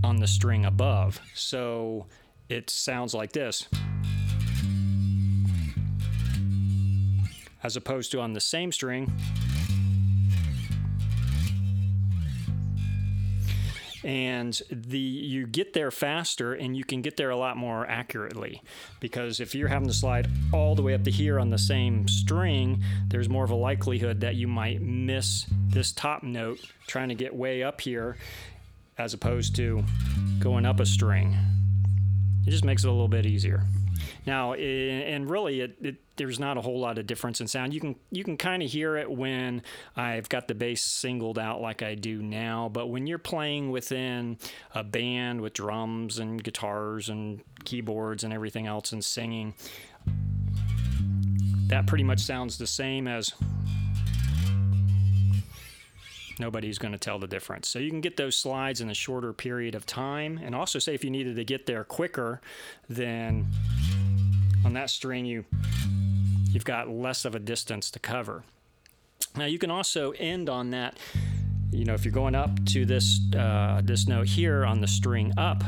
on 0.03 0.17
the 0.17 0.27
string 0.27 0.65
above. 0.65 1.19
So 1.33 2.05
it 2.49 2.69
sounds 2.69 3.13
like 3.13 3.31
this. 3.31 3.67
As 7.63 7.75
opposed 7.75 8.11
to 8.11 8.19
on 8.19 8.33
the 8.33 8.39
same 8.39 8.71
string. 8.71 9.11
And 14.07 14.61
the 14.71 14.97
you 14.97 15.45
get 15.45 15.73
there 15.73 15.91
faster 15.91 16.53
and 16.53 16.77
you 16.77 16.85
can 16.85 17.01
get 17.01 17.17
there 17.17 17.29
a 17.29 17.35
lot 17.35 17.57
more 17.57 17.85
accurately. 17.87 18.63
Because 19.01 19.41
if 19.41 19.53
you're 19.53 19.67
having 19.67 19.89
to 19.89 19.93
slide 19.93 20.29
all 20.53 20.75
the 20.75 20.81
way 20.81 20.93
up 20.93 21.03
to 21.03 21.11
here 21.11 21.37
on 21.39 21.49
the 21.49 21.57
same 21.57 22.07
string 22.07 22.81
there's 23.09 23.27
more 23.27 23.43
of 23.43 23.51
a 23.51 23.55
likelihood 23.55 24.21
that 24.21 24.35
you 24.35 24.47
might 24.47 24.81
miss 24.81 25.45
this 25.67 25.91
top 25.91 26.23
note 26.23 26.59
trying 26.87 27.09
to 27.09 27.15
get 27.15 27.35
way 27.35 27.63
up 27.63 27.81
here 27.81 28.15
as 28.97 29.13
opposed 29.13 29.57
to 29.57 29.83
going 30.39 30.65
up 30.65 30.79
a 30.79 30.85
string. 30.85 31.37
It 32.45 32.51
just 32.51 32.63
makes 32.63 32.85
it 32.85 32.87
a 32.87 32.91
little 32.91 33.09
bit 33.09 33.25
easier. 33.25 33.63
Now, 34.25 34.53
and 34.53 35.29
really, 35.29 35.59
it, 35.59 35.75
it, 35.81 35.95
there's 36.17 36.39
not 36.39 36.57
a 36.57 36.61
whole 36.61 36.79
lot 36.79 36.97
of 36.97 37.07
difference 37.07 37.39
in 37.39 37.47
sound. 37.47 37.73
You 37.73 37.79
can 37.79 37.95
you 38.11 38.23
can 38.23 38.37
kind 38.37 38.61
of 38.61 38.69
hear 38.69 38.97
it 38.97 39.09
when 39.09 39.61
I've 39.95 40.27
got 40.29 40.47
the 40.47 40.55
bass 40.55 40.81
singled 40.81 41.39
out 41.39 41.61
like 41.61 41.81
I 41.81 41.95
do 41.95 42.21
now. 42.21 42.69
But 42.69 42.87
when 42.87 43.07
you're 43.07 43.17
playing 43.17 43.71
within 43.71 44.37
a 44.73 44.83
band 44.83 45.41
with 45.41 45.53
drums 45.53 46.19
and 46.19 46.43
guitars 46.43 47.09
and 47.09 47.41
keyboards 47.63 48.23
and 48.23 48.33
everything 48.33 48.67
else 48.67 48.91
and 48.91 49.03
singing, 49.03 49.53
that 51.67 51.87
pretty 51.87 52.03
much 52.03 52.19
sounds 52.19 52.57
the 52.57 52.67
same 52.67 53.07
as 53.07 53.33
nobody's 56.39 56.77
going 56.77 56.91
to 56.91 56.97
tell 56.97 57.19
the 57.19 57.27
difference. 57.27 57.67
So 57.67 57.79
you 57.79 57.89
can 57.89 58.01
get 58.01 58.17
those 58.17 58.37
slides 58.37 58.81
in 58.81 58.89
a 58.89 58.93
shorter 58.93 59.33
period 59.33 59.75
of 59.75 59.85
time. 59.85 60.39
And 60.41 60.55
also 60.55 60.79
say 60.79 60.93
if 60.93 61.03
you 61.03 61.09
needed 61.09 61.35
to 61.35 61.43
get 61.43 61.65
there 61.65 61.83
quicker, 61.83 62.41
then 62.87 63.47
on 64.67 64.73
that 64.73 64.89
string 64.89 65.25
you 65.25 65.45
you've 66.51 66.65
got 66.65 66.89
less 66.89 67.23
of 67.23 67.33
a 67.33 67.39
distance 67.39 67.89
to 67.89 67.99
cover. 67.99 68.43
Now 69.35 69.45
you 69.45 69.57
can 69.57 69.71
also 69.71 70.11
end 70.11 70.49
on 70.49 70.71
that 70.71 70.97
you 71.71 71.85
know, 71.85 71.93
if 71.93 72.05
you're 72.05 72.13
going 72.13 72.35
up 72.35 72.65
to 72.67 72.85
this 72.85 73.19
uh, 73.33 73.81
this 73.83 74.07
note 74.07 74.27
here 74.27 74.65
on 74.65 74.81
the 74.81 74.87
string 74.87 75.33
up, 75.37 75.63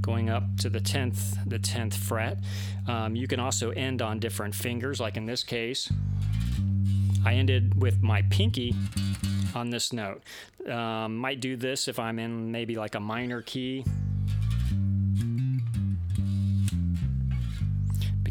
going 0.00 0.28
up 0.28 0.44
to 0.58 0.68
the 0.68 0.80
10th 0.80 1.48
the 1.48 1.58
10th 1.58 1.94
fret, 1.94 2.40
um, 2.88 3.16
you 3.16 3.26
can 3.26 3.40
also 3.40 3.70
end 3.70 4.02
on 4.02 4.18
different 4.18 4.54
fingers. 4.54 5.00
Like 5.00 5.16
in 5.16 5.24
this 5.24 5.42
case, 5.42 5.90
I 7.24 7.34
ended 7.34 7.80
with 7.80 8.02
my 8.02 8.22
pinky 8.22 8.74
on 9.54 9.70
this 9.70 9.94
note. 9.94 10.22
Um, 10.68 11.16
might 11.16 11.40
do 11.40 11.56
this 11.56 11.88
if 11.88 11.98
I'm 11.98 12.18
in 12.18 12.52
maybe 12.52 12.76
like 12.76 12.94
a 12.94 13.00
minor 13.00 13.40
key. 13.40 13.84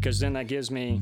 Because 0.02 0.18
then 0.18 0.32
that 0.32 0.48
gives 0.48 0.68
me 0.68 1.00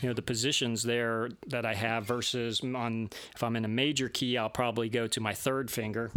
you 0.00 0.08
know 0.08 0.14
the 0.14 0.22
positions 0.22 0.82
there 0.82 1.28
that 1.48 1.66
I 1.66 1.74
have 1.74 2.06
versus 2.06 2.62
on 2.62 3.10
if 3.34 3.42
I'm 3.42 3.56
in 3.56 3.66
a 3.66 3.68
major 3.68 4.08
key 4.08 4.38
I'll 4.38 4.48
probably 4.48 4.88
go 4.88 5.06
to 5.08 5.20
my 5.20 5.34
third 5.34 5.70
finger 5.70 6.10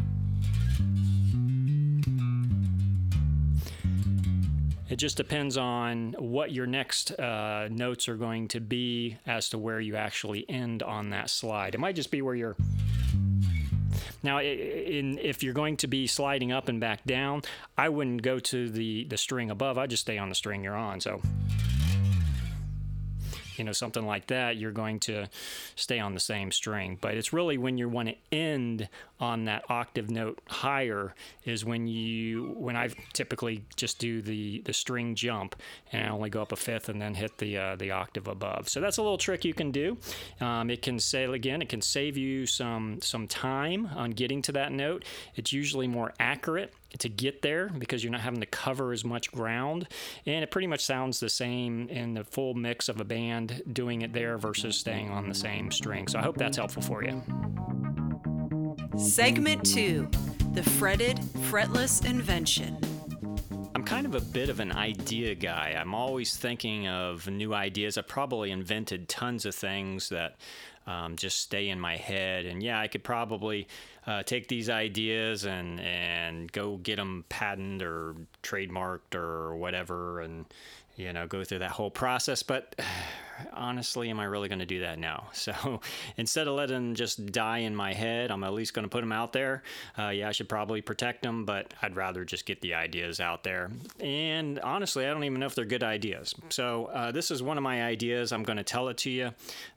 It 4.89 4.97
just 4.97 5.17
depends 5.17 5.57
on 5.57 6.15
what 6.19 6.51
your 6.51 6.67
next 6.67 7.11
uh, 7.19 7.67
notes 7.69 8.07
are 8.07 8.15
going 8.15 8.47
to 8.49 8.61
be 8.61 9.17
as 9.25 9.49
to 9.49 9.57
where 9.57 9.79
you 9.79 9.95
actually 9.95 10.47
end 10.47 10.83
on 10.83 11.09
that 11.09 11.31
slide. 11.31 11.73
It 11.73 11.79
might 11.79 11.95
just 11.95 12.11
be 12.11 12.21
where 12.21 12.35
you're. 12.35 12.55
Now, 14.23 14.39
in, 14.39 15.19
if 15.21 15.43
you're 15.43 15.53
going 15.53 15.77
to 15.77 15.87
be 15.87 16.07
sliding 16.07 16.51
up 16.51 16.69
and 16.69 16.79
back 16.79 17.03
down, 17.05 17.41
I 17.77 17.89
wouldn't 17.89 18.21
go 18.21 18.39
to 18.39 18.69
the, 18.69 19.03
the 19.05 19.17
string 19.17 19.51
above. 19.51 19.77
I'd 19.77 19.89
just 19.89 20.01
stay 20.01 20.17
on 20.17 20.29
the 20.29 20.35
string 20.35 20.63
you're 20.63 20.75
on. 20.75 21.01
So 21.01 21.21
you 23.57 23.63
know, 23.63 23.71
something 23.71 24.05
like 24.05 24.27
that, 24.27 24.57
you're 24.57 24.71
going 24.71 24.99
to 25.01 25.27
stay 25.75 25.99
on 25.99 26.13
the 26.13 26.19
same 26.19 26.51
string. 26.51 26.97
But 26.99 27.15
it's 27.15 27.33
really 27.33 27.57
when 27.57 27.77
you 27.77 27.89
want 27.89 28.09
to 28.09 28.15
end 28.31 28.89
on 29.19 29.45
that 29.45 29.63
octave 29.69 30.09
note 30.09 30.39
higher 30.47 31.15
is 31.45 31.63
when 31.63 31.87
you 31.87 32.53
when 32.57 32.75
I 32.75 32.89
typically 33.13 33.63
just 33.75 33.99
do 33.99 34.21
the 34.21 34.61
the 34.61 34.73
string 34.73 35.15
jump 35.15 35.55
and 35.91 36.05
I 36.05 36.09
only 36.09 36.29
go 36.29 36.41
up 36.41 36.51
a 36.51 36.57
fifth 36.57 36.89
and 36.89 37.01
then 37.01 37.13
hit 37.15 37.37
the 37.37 37.57
uh, 37.57 37.75
the 37.75 37.91
octave 37.91 38.27
above. 38.27 38.67
So 38.69 38.81
that's 38.81 38.97
a 38.97 39.01
little 39.01 39.17
trick 39.17 39.45
you 39.45 39.53
can 39.53 39.71
do. 39.71 39.97
Um, 40.41 40.69
it 40.69 40.81
can 40.81 40.99
say 40.99 41.23
again, 41.23 41.61
it 41.61 41.69
can 41.69 41.81
save 41.81 42.17
you 42.17 42.45
some 42.45 42.99
some 43.01 43.27
time 43.27 43.89
on 43.95 44.11
getting 44.11 44.41
to 44.43 44.51
that 44.53 44.71
note. 44.71 45.05
It's 45.35 45.53
usually 45.53 45.87
more 45.87 46.13
accurate 46.19 46.73
to 46.99 47.09
get 47.09 47.41
there 47.41 47.69
because 47.77 48.03
you're 48.03 48.11
not 48.11 48.21
having 48.21 48.39
to 48.39 48.45
cover 48.45 48.91
as 48.91 49.03
much 49.03 49.31
ground. 49.31 49.87
And 50.25 50.43
it 50.43 50.51
pretty 50.51 50.67
much 50.67 50.83
sounds 50.85 51.19
the 51.19 51.29
same 51.29 51.89
in 51.89 52.13
the 52.13 52.23
full 52.23 52.53
mix 52.53 52.89
of 52.89 52.99
a 52.99 53.05
band 53.05 53.61
doing 53.71 54.01
it 54.01 54.13
there 54.13 54.37
versus 54.37 54.77
staying 54.77 55.09
on 55.09 55.27
the 55.27 55.35
same 55.35 55.71
string. 55.71 56.07
So 56.07 56.19
I 56.19 56.21
hope 56.21 56.37
that's 56.37 56.57
helpful 56.57 56.81
for 56.81 57.03
you. 57.03 57.21
Segment 58.97 59.65
2 59.65 60.07
The 60.53 60.63
Fretted, 60.63 61.17
Fretless 61.49 62.05
Invention. 62.05 62.77
I'm 63.75 63.83
kind 63.83 64.05
of 64.05 64.13
a 64.13 64.21
bit 64.21 64.49
of 64.49 64.59
an 64.59 64.71
idea 64.71 65.33
guy. 65.33 65.75
I'm 65.77 65.95
always 65.95 66.37
thinking 66.37 66.87
of 66.87 67.27
new 67.27 67.55
ideas. 67.55 67.97
I've 67.97 68.07
probably 68.07 68.51
invented 68.51 69.09
tons 69.09 69.45
of 69.45 69.55
things 69.55 70.09
that 70.09 70.35
um, 70.87 71.15
just 71.15 71.39
stay 71.39 71.69
in 71.69 71.79
my 71.79 71.97
head. 71.97 72.45
And 72.45 72.61
yeah, 72.61 72.79
I 72.79 72.87
could 72.87 73.03
probably 73.03 73.67
uh, 74.05 74.23
take 74.23 74.47
these 74.47 74.69
ideas 74.69 75.45
and 75.45 75.79
and 75.79 76.51
go 76.51 76.77
get 76.77 76.97
them 76.97 77.25
patented 77.29 77.81
or 77.81 78.15
trademarked 78.41 79.15
or 79.15 79.55
whatever, 79.55 80.21
and 80.21 80.45
you 80.95 81.13
know 81.13 81.27
go 81.27 81.43
through 81.43 81.59
that 81.59 81.71
whole 81.71 81.91
process. 81.91 82.43
But 82.43 82.79
honestly, 83.53 84.09
am 84.09 84.19
I 84.19 84.25
really 84.25 84.47
going 84.47 84.59
to 84.59 84.65
do 84.65 84.81
that 84.81 84.99
now? 84.99 85.29
So 85.43 85.81
instead 86.15 86.47
of 86.47 86.55
letting 86.55 86.75
them 86.75 86.95
just 86.95 87.25
die 87.25 87.59
in 87.59 87.75
my 87.75 87.93
head, 87.93 88.31
I'm 88.31 88.45
at 88.45 88.53
least 88.53 88.73
going 88.73 88.83
to 88.83 88.89
put 88.89 89.01
them 89.01 89.11
out 89.11 89.33
there. 89.33 89.61
Uh, 89.99 90.07
yeah, 90.09 90.29
I 90.29 90.31
should 90.31 90.47
probably 90.47 90.81
protect 90.81 91.21
them, 91.23 91.43
but 91.43 91.73
I'd 91.81 91.97
rather 91.97 92.23
just 92.23 92.45
get 92.45 92.61
the 92.61 92.75
ideas 92.75 93.19
out 93.19 93.43
there. 93.43 93.69
And 93.99 94.57
honestly, 94.61 95.05
I 95.05 95.09
don't 95.09 95.25
even 95.25 95.41
know 95.41 95.47
if 95.47 95.55
they're 95.55 95.65
good 95.65 95.83
ideas. 95.83 96.33
So 96.49 96.85
uh, 96.85 97.11
this 97.11 97.29
is 97.29 97.43
one 97.43 97.57
of 97.57 97.63
my 97.63 97.83
ideas. 97.83 98.31
I'm 98.31 98.43
going 98.43 98.57
to 98.57 98.63
tell 98.63 98.87
it 98.87 98.97
to 98.99 99.09
you. 99.09 99.31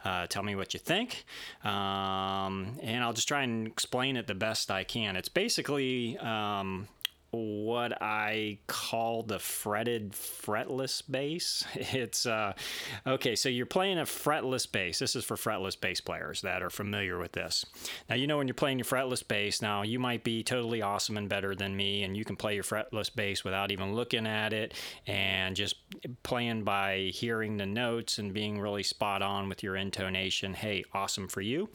Uh, 0.04 0.28
tell 0.28 0.44
me 0.44 0.54
what 0.54 0.72
you 0.72 0.78
think. 0.78 1.24
Um, 1.64 2.78
and 2.80 3.02
I'll 3.02 3.14
just 3.14 3.26
try 3.26 3.42
and 3.42 3.66
explain 3.66 4.16
it 4.16 4.28
the 4.28 4.36
best 4.36 4.70
I 4.70 4.84
can. 4.84 5.16
It's 5.16 5.28
basically 5.28 6.16
um, 6.18 6.86
what 7.30 8.00
I 8.00 8.58
call 8.66 9.22
the 9.22 9.38
fretted 9.38 10.12
fretless 10.12 11.02
bass. 11.08 11.64
It's 11.96 12.26
uh, 12.26 12.52
okay, 13.06 13.36
so 13.36 13.48
you're 13.48 13.64
playing 13.64 13.98
a 13.98 14.02
fretless 14.02 14.70
bass. 14.70 14.98
This 14.98 15.16
is 15.16 15.24
for 15.24 15.36
fretless 15.36 15.80
bass 15.80 16.00
players 16.00 16.42
that 16.42 16.62
are 16.62 16.68
familiar 16.68 17.18
with 17.18 17.32
this. 17.32 17.64
Now, 18.10 18.16
you 18.16 18.26
know, 18.26 18.36
when 18.36 18.48
you're 18.48 18.54
playing 18.54 18.78
your 18.78 18.84
fretless 18.84 19.26
bass, 19.26 19.62
now 19.62 19.82
you 19.82 19.98
might 19.98 20.24
be 20.24 20.42
totally 20.42 20.82
awesome 20.82 21.16
and 21.16 21.28
better 21.28 21.54
than 21.54 21.74
me, 21.74 22.02
and 22.02 22.16
you 22.16 22.24
can 22.24 22.36
play 22.36 22.54
your 22.54 22.64
fretless 22.64 23.14
bass 23.14 23.44
without 23.44 23.70
even 23.70 23.94
looking 23.94 24.26
at 24.26 24.52
it 24.52 24.74
and 25.06 25.56
just 25.56 25.76
playing 26.22 26.64
by 26.64 27.10
hearing 27.14 27.56
the 27.56 27.66
notes 27.66 28.18
and 28.18 28.34
being 28.34 28.60
really 28.60 28.82
spot 28.82 29.22
on 29.22 29.48
with 29.48 29.62
your 29.62 29.76
intonation. 29.76 30.52
Hey, 30.52 30.84
awesome 30.92 31.28
for 31.28 31.40
you. 31.40 31.70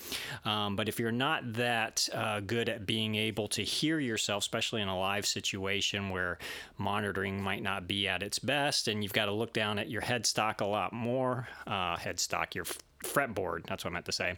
Um, 0.46 0.75
but 0.75 0.88
if 0.88 1.00
you're 1.00 1.12
not 1.12 1.53
that 1.53 2.08
uh, 2.13 2.41
good 2.41 2.70
at 2.70 2.86
being 2.86 3.15
able 3.15 3.48
to 3.50 3.63
hear 3.63 4.00
yourself, 4.00 4.43
especially 4.43 4.81
in 4.81 4.88
a 4.88 5.00
live 5.00 5.25
situation, 5.25 5.40
situation 5.45 6.10
where 6.10 6.38
monitoring 6.77 7.41
might 7.41 7.63
not 7.63 7.88
be 7.88 8.07
at 8.07 8.24
its 8.24 8.39
best, 8.39 8.88
and 8.88 9.03
you've 9.03 9.13
got 9.13 9.25
to 9.25 9.31
look 9.31 9.53
down 9.53 9.79
at 9.79 9.89
your 9.89 10.01
headstock 10.01 10.62
a 10.62 10.65
lot 10.65 10.93
more. 10.93 11.48
Uh, 11.65 11.98
headstock, 11.98 12.55
your 12.55 12.65
fretboard, 13.03 13.65
that's 13.67 13.83
what 13.83 13.91
I 13.91 13.93
meant 13.93 14.05
to 14.05 14.12
say. 14.12 14.38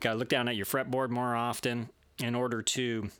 Got 0.00 0.12
to 0.12 0.18
look 0.18 0.28
down 0.28 0.48
at 0.48 0.56
your 0.56 0.66
fretboard 0.66 1.10
more 1.10 1.34
often 1.34 1.90
in 2.18 2.34
order 2.34 2.62
to 2.62 3.10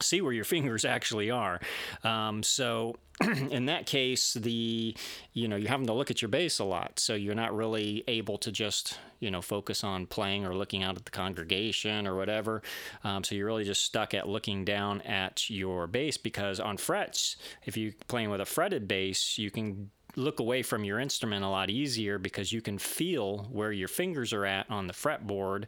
see 0.00 0.20
where 0.20 0.32
your 0.32 0.44
fingers 0.56 0.84
actually 0.84 1.30
are. 1.30 1.60
Um, 2.04 2.42
so 2.42 2.96
in 3.50 3.66
that 3.66 3.86
case, 3.86 4.34
the 4.34 4.96
you 5.34 5.48
know 5.48 5.56
you're 5.56 5.68
having 5.68 5.86
to 5.86 5.92
look 5.92 6.10
at 6.10 6.22
your 6.22 6.28
bass 6.28 6.58
a 6.58 6.64
lot, 6.64 6.98
so 6.98 7.14
you're 7.14 7.34
not 7.34 7.54
really 7.54 8.02
able 8.08 8.38
to 8.38 8.50
just 8.50 8.98
you 9.18 9.30
know 9.30 9.42
focus 9.42 9.84
on 9.84 10.06
playing 10.06 10.46
or 10.46 10.54
looking 10.54 10.82
out 10.82 10.96
at 10.96 11.04
the 11.04 11.10
congregation 11.10 12.06
or 12.06 12.16
whatever. 12.16 12.62
Um, 13.04 13.22
so 13.22 13.34
you're 13.34 13.46
really 13.46 13.64
just 13.64 13.84
stuck 13.84 14.14
at 14.14 14.28
looking 14.28 14.64
down 14.64 15.02
at 15.02 15.50
your 15.50 15.86
bass 15.86 16.16
because 16.16 16.60
on 16.60 16.76
frets, 16.78 17.36
if 17.64 17.76
you're 17.76 17.92
playing 18.08 18.30
with 18.30 18.40
a 18.40 18.46
fretted 18.46 18.88
bass, 18.88 19.38
you 19.38 19.50
can 19.50 19.90
look 20.16 20.40
away 20.40 20.62
from 20.62 20.82
your 20.82 20.98
instrument 20.98 21.44
a 21.44 21.48
lot 21.48 21.70
easier 21.70 22.18
because 22.18 22.52
you 22.52 22.60
can 22.60 22.78
feel 22.78 23.48
where 23.52 23.70
your 23.70 23.86
fingers 23.86 24.32
are 24.32 24.44
at 24.44 24.68
on 24.68 24.86
the 24.88 24.92
fretboard 24.92 25.66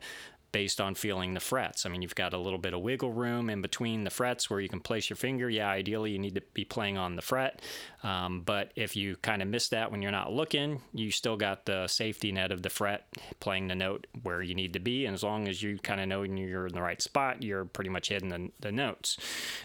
based 0.53 0.81
on 0.81 0.95
feeling 0.95 1.35
the 1.35 1.41
frets. 1.41 1.85
I 1.85 1.89
mean, 1.89 2.03
you've 2.03 2.15
got 2.15 2.35
a 2.35 2.39
little 2.39 2.59
bit 2.59 2.75
of 2.75 2.81
wiggle 2.81 3.13
room 3.13 3.51
in 3.51 3.63
between 3.63 4.05
the 4.05 4.11
frets 4.11 4.49
where 4.49 4.61
you 4.61 4.69
can 4.69 4.81
place 4.81 5.09
your 5.11 5.17
finger. 5.17 5.49
Yeah, 5.49 5.69
ideally 5.69 6.13
you 6.13 6.19
need 6.19 6.35
to 6.35 6.43
be 6.53 6.65
playing 6.65 6.99
on 6.99 7.17
the 7.17 7.23
fret. 7.23 7.61
Um, 8.03 8.43
but 8.43 8.73
if 8.77 8.95
you 8.95 9.17
kind 9.17 9.43
of 9.43 9.49
miss 9.49 9.71
that 9.71 9.91
when 9.91 10.03
you're 10.03 10.13
not 10.13 10.33
looking, 10.33 10.83
you 10.93 11.11
still 11.11 11.37
got 11.37 11.65
the 11.65 11.87
safety 11.87 12.33
net 12.33 12.53
of 12.53 12.63
the 12.63 12.71
fret 12.71 13.07
playing 13.41 13.69
the 13.69 13.75
note 13.75 14.07
where 14.23 14.43
you 14.43 14.55
need 14.55 14.75
to 14.75 14.81
be. 14.81 15.07
And 15.07 15.15
as 15.15 15.23
long 15.23 15.49
as 15.49 15.63
you 15.63 15.79
kind 15.79 16.01
of 16.01 16.09
know 16.09 16.23
you're 16.23 16.67
in 16.67 16.75
the 16.75 16.83
right 16.83 17.01
spot, 17.01 17.43
you're 17.43 17.65
pretty 17.65 17.91
much 17.91 18.11
hitting 18.11 18.29
the, 18.29 18.51
the 18.61 18.73
notes. 18.73 19.17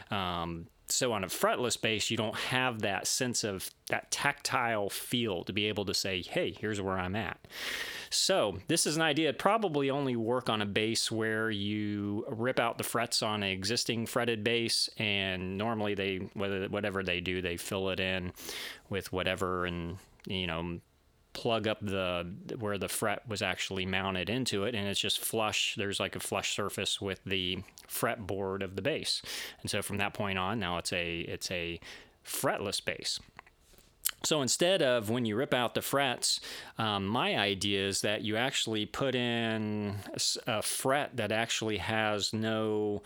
Um, 0.10 0.68
so 0.90 1.12
on 1.12 1.24
a 1.24 1.28
fretless 1.28 1.80
bass, 1.80 2.10
you 2.10 2.18
don't 2.18 2.36
have 2.36 2.82
that 2.82 3.08
sense 3.08 3.44
of 3.44 3.70
that 3.90 4.10
tactile 4.10 4.90
feel 4.90 5.44
to 5.44 5.54
be 5.54 5.66
able 5.66 5.86
to 5.86 5.94
say, 5.94 6.22
hey, 6.22 6.56
here's 6.58 6.82
where 6.82 6.98
I'm 6.98 7.16
at. 7.16 7.40
So 8.10 8.60
this 8.68 8.86
is 8.86 8.96
an 8.96 9.02
idea. 9.02 9.30
It'd 9.30 9.40
probably 9.40 9.90
only 9.90 10.16
work 10.16 10.50
on 10.50 10.62
a 10.62 10.66
bass 10.66 11.12
where 11.12 11.50
you 11.50 12.26
rip 12.30 12.60
out 12.60 12.78
the 12.78 12.84
frets 12.84 13.22
on 13.22 13.44
an 13.44 13.50
existing 13.50 14.06
fretted 14.06 14.44
bass, 14.44 14.90
and 14.98 15.58
normally 15.58 15.94
they 15.94 16.18
whatever 16.34 17.04
they 17.04 17.20
do, 17.20 17.42
they 17.42 17.58
fill 17.58 17.90
it 17.90 18.00
in 18.00 18.32
with 18.90 19.12
whatever 19.12 19.66
and 19.66 19.98
you 20.26 20.48
know 20.48 20.80
plug 21.38 21.68
up 21.68 21.78
the 21.84 22.26
where 22.58 22.80
the 22.80 22.88
fret 22.88 23.22
was 23.30 23.44
actually 23.44 23.86
mounted 23.86 24.28
into 24.28 24.64
it 24.64 24.74
and 24.74 24.88
it's 24.88 25.00
just 25.00 25.20
flush 25.20 25.76
there's 25.78 26.00
like 26.00 26.16
a 26.16 26.20
flush 26.20 26.56
surface 26.56 27.00
with 27.00 27.24
the 27.26 27.60
fretboard 27.88 28.64
of 28.64 28.76
the 28.76 28.82
bass 28.82 29.22
and 29.62 29.70
so 29.70 29.84
from 29.84 29.98
that 29.98 30.16
point 30.16 30.40
on 30.40 30.60
now 30.60 30.80
it's 30.80 30.92
a 30.92 31.20
it's 31.20 31.52
a 31.52 31.80
fretless 32.26 32.84
bass 32.84 33.20
so 34.24 34.42
instead 34.42 34.82
of 34.82 35.12
when 35.12 35.26
you 35.26 35.36
rip 35.36 35.54
out 35.54 35.76
the 35.76 35.82
frets, 35.84 36.40
um, 36.80 37.06
my 37.06 37.38
idea 37.38 37.88
is 37.88 38.02
that 38.02 38.24
you 38.24 38.36
actually 38.36 38.88
put 38.88 39.14
in 39.14 39.98
a 40.48 40.64
fret 40.64 41.16
that 41.18 41.32
actually 41.32 41.78
has 41.78 42.34
no 42.34 43.04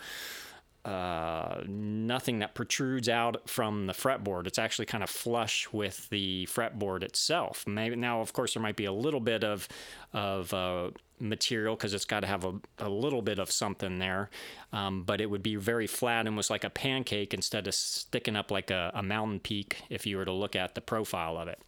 uh, 0.84 1.62
nothing 1.66 2.40
that 2.40 2.54
protrudes 2.54 3.08
out 3.08 3.48
from 3.48 3.86
the 3.86 3.92
fretboard. 3.92 4.46
It's 4.48 4.58
actually 4.58 4.86
kind 4.86 5.04
of 5.04 5.10
flush 5.10 5.72
with 5.72 6.08
the 6.10 6.46
fretboard 6.46 7.04
itself. 7.04 7.64
Maybe 7.68 7.94
now, 7.94 8.20
of 8.20 8.32
course, 8.32 8.54
there 8.54 8.62
might 8.62 8.76
be 8.76 8.86
a 8.86 8.92
little 8.92 9.20
bit 9.20 9.44
of 9.44 9.68
of 10.12 10.52
uh, 10.52 10.90
material 11.20 11.76
because 11.76 11.94
it's 11.94 12.04
got 12.04 12.20
to 12.20 12.26
have 12.26 12.44
a, 12.44 12.54
a 12.78 12.88
little 12.88 13.22
bit 13.22 13.38
of 13.38 13.50
something 13.50 14.00
there, 14.00 14.28
um, 14.72 15.04
but 15.04 15.20
it 15.20 15.30
would 15.30 15.42
be 15.42 15.54
very 15.54 15.86
flat, 15.86 16.26
almost 16.26 16.50
like 16.50 16.64
a 16.64 16.70
pancake, 16.70 17.32
instead 17.32 17.68
of 17.68 17.74
sticking 17.74 18.34
up 18.34 18.50
like 18.50 18.70
a, 18.70 18.90
a 18.92 19.02
mountain 19.04 19.38
peak. 19.38 19.82
If 19.88 20.04
you 20.04 20.16
were 20.16 20.24
to 20.24 20.32
look 20.32 20.56
at 20.56 20.74
the 20.74 20.80
profile 20.80 21.38
of 21.38 21.46
it, 21.46 21.60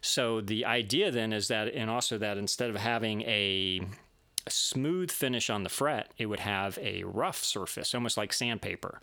so 0.00 0.40
the 0.40 0.64
idea 0.64 1.12
then 1.12 1.32
is 1.32 1.46
that, 1.48 1.68
and 1.72 1.88
also 1.88 2.18
that 2.18 2.36
instead 2.36 2.68
of 2.68 2.76
having 2.76 3.22
a 3.22 3.80
a 4.46 4.50
smooth 4.50 5.10
finish 5.10 5.50
on 5.50 5.62
the 5.62 5.68
fret, 5.68 6.12
it 6.18 6.26
would 6.26 6.40
have 6.40 6.78
a 6.80 7.02
rough 7.04 7.42
surface, 7.42 7.94
almost 7.94 8.16
like 8.16 8.32
sandpaper. 8.32 9.00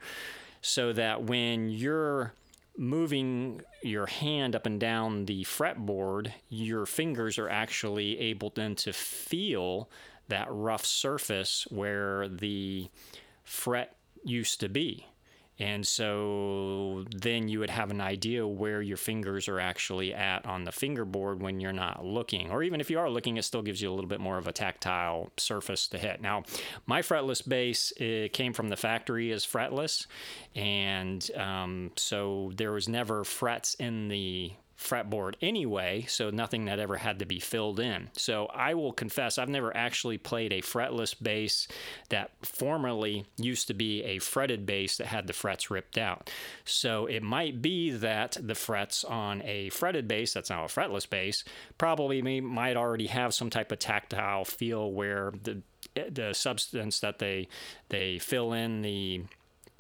So 0.62 0.94
that 0.94 1.24
when 1.24 1.70
you're 1.70 2.34
moving 2.78 3.62
your 3.82 4.06
hand 4.06 4.56
up 4.56 4.66
and 4.66 4.80
down 4.80 5.26
the 5.26 5.44
fretboard, 5.44 6.32
your 6.50 6.86
fingers 6.86 7.38
are 7.38 7.50
actually 7.50 8.20
able 8.20 8.52
then 8.56 8.76
to 8.76 8.94
feel 8.94 9.90
that 10.30 10.48
rough 10.50 10.86
surface 10.86 11.68
where 11.70 12.28
the 12.28 12.90
fret 13.44 13.98
used 14.24 14.60
to 14.62 14.70
be. 14.70 15.06
And 15.60 15.86
so 15.86 17.06
then 17.16 17.48
you 17.48 17.60
would 17.60 17.70
have 17.70 17.92
an 17.92 18.02
idea 18.02 18.46
where 18.48 18.82
your 18.82 18.98
fingers 18.98 19.48
are 19.48 19.60
actually 19.60 20.14
at 20.14 20.46
on 20.46 20.64
the 20.64 20.72
fingerboard 20.72 21.42
when 21.42 21.60
you're 21.60 21.72
not 21.72 22.04
looking. 22.04 22.50
Or 22.50 22.64
even 22.64 22.82
if 22.82 22.90
you 22.90 23.00
are 23.00 23.10
looking, 23.10 23.38
it 23.38 23.44
still 23.44 23.62
gives 23.62 23.82
you 23.82 23.92
a 23.92 23.94
little 23.94 24.10
bit 24.10 24.20
more 24.20 24.38
of 24.38 24.48
a 24.48 24.52
tactile 24.52 25.32
surface 25.38 25.88
to 25.90 26.00
hit. 26.00 26.22
Now, 26.22 26.44
my 26.88 27.02
fretless 27.02 27.48
bass 27.48 27.94
it 27.98 28.34
came 28.34 28.54
from 28.54 28.70
the 28.70 28.76
factory 28.76 29.32
as 29.32 29.46
fretless. 29.46 30.08
And 30.56 31.30
um, 31.36 31.92
so 31.98 32.52
there 32.56 32.72
was 32.72 32.90
never 32.90 33.24
frets 33.24 33.76
in 33.76 34.08
the 34.08 34.54
fretboard 34.78 35.36
anyway, 35.42 36.06
so 36.08 36.30
nothing 36.30 36.66
that 36.66 36.80
ever 36.80 36.98
had 36.98 37.20
to 37.20 37.26
be 37.26 37.40
filled 37.40 37.80
in. 37.80 38.10
So 38.14 38.48
I 38.48 38.74
will 38.74 38.92
confess, 38.92 39.38
I've 39.38 39.50
never 39.50 39.76
actually 39.76 40.18
played 40.18 40.52
a 40.52 40.62
fretless 40.62 41.16
bass 41.22 41.68
that 42.10 42.32
formerly 42.42 43.26
used 43.38 43.68
to 43.68 43.74
be 43.74 44.04
a 44.04 44.20
fretted 44.20 44.66
bass 44.66 44.98
that 44.98 45.08
had 45.08 45.28
the 45.28 45.34
frets 45.34 45.70
ripped 45.70 45.98
out. 45.98 46.30
So 46.66 47.06
it 47.06 47.24
might 47.24 47.62
be 47.62 47.92
that 47.92 48.38
the 48.42 48.56
frets 48.56 49.04
on 49.04 49.42
a 49.44 49.70
fretted 49.70 50.08
bass, 50.08 50.34
that's 50.34 50.50
now 50.50 50.64
a 50.66 50.68
fretless 50.68 51.10
bass, 51.10 51.44
probably 51.78 52.22
may, 52.22 52.42
might 52.42 52.78
already 52.78 53.08
have 53.08 53.34
some 53.34 53.50
type 53.50 53.72
of 53.72 53.80
tactile 53.80 54.46
feel 54.46 54.92
where 54.92 55.34
the 55.44 55.62
the 56.10 56.34
substance 56.34 57.02
that 57.02 57.20
they 57.20 57.48
they 57.90 58.18
fill 58.18 58.54
in 58.54 58.82
the 58.82 59.24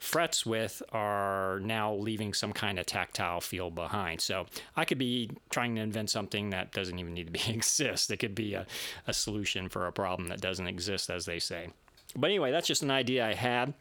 frets 0.03 0.45
with 0.45 0.83
are 0.91 1.61
now 1.61 1.93
leaving 1.93 2.33
some 2.33 2.51
kind 2.51 2.77
of 2.77 2.85
tactile 2.85 3.39
feel 3.39 3.71
behind. 3.71 4.19
So 4.19 4.45
I 4.75 4.83
could 4.83 4.97
be 4.97 5.31
trying 5.49 5.75
to 5.75 5.81
invent 5.81 6.09
something 6.09 6.49
that 6.49 6.73
doesn't 6.73 6.99
even 6.99 7.13
need 7.13 7.27
to 7.27 7.31
be 7.31 7.41
exist. 7.53 8.11
It 8.11 8.17
could 8.17 8.35
be 8.35 8.53
a, 8.53 8.67
a 9.07 9.13
solution 9.13 9.69
for 9.69 9.87
a 9.87 9.93
problem 9.93 10.27
that 10.27 10.41
doesn't 10.41 10.67
exist, 10.67 11.09
as 11.09 11.25
they 11.25 11.39
say. 11.39 11.69
But 12.15 12.27
anyway, 12.27 12.51
that's 12.51 12.67
just 12.67 12.83
an 12.83 12.91
idea 12.91 13.25
I 13.25 13.33
had. 13.33 13.73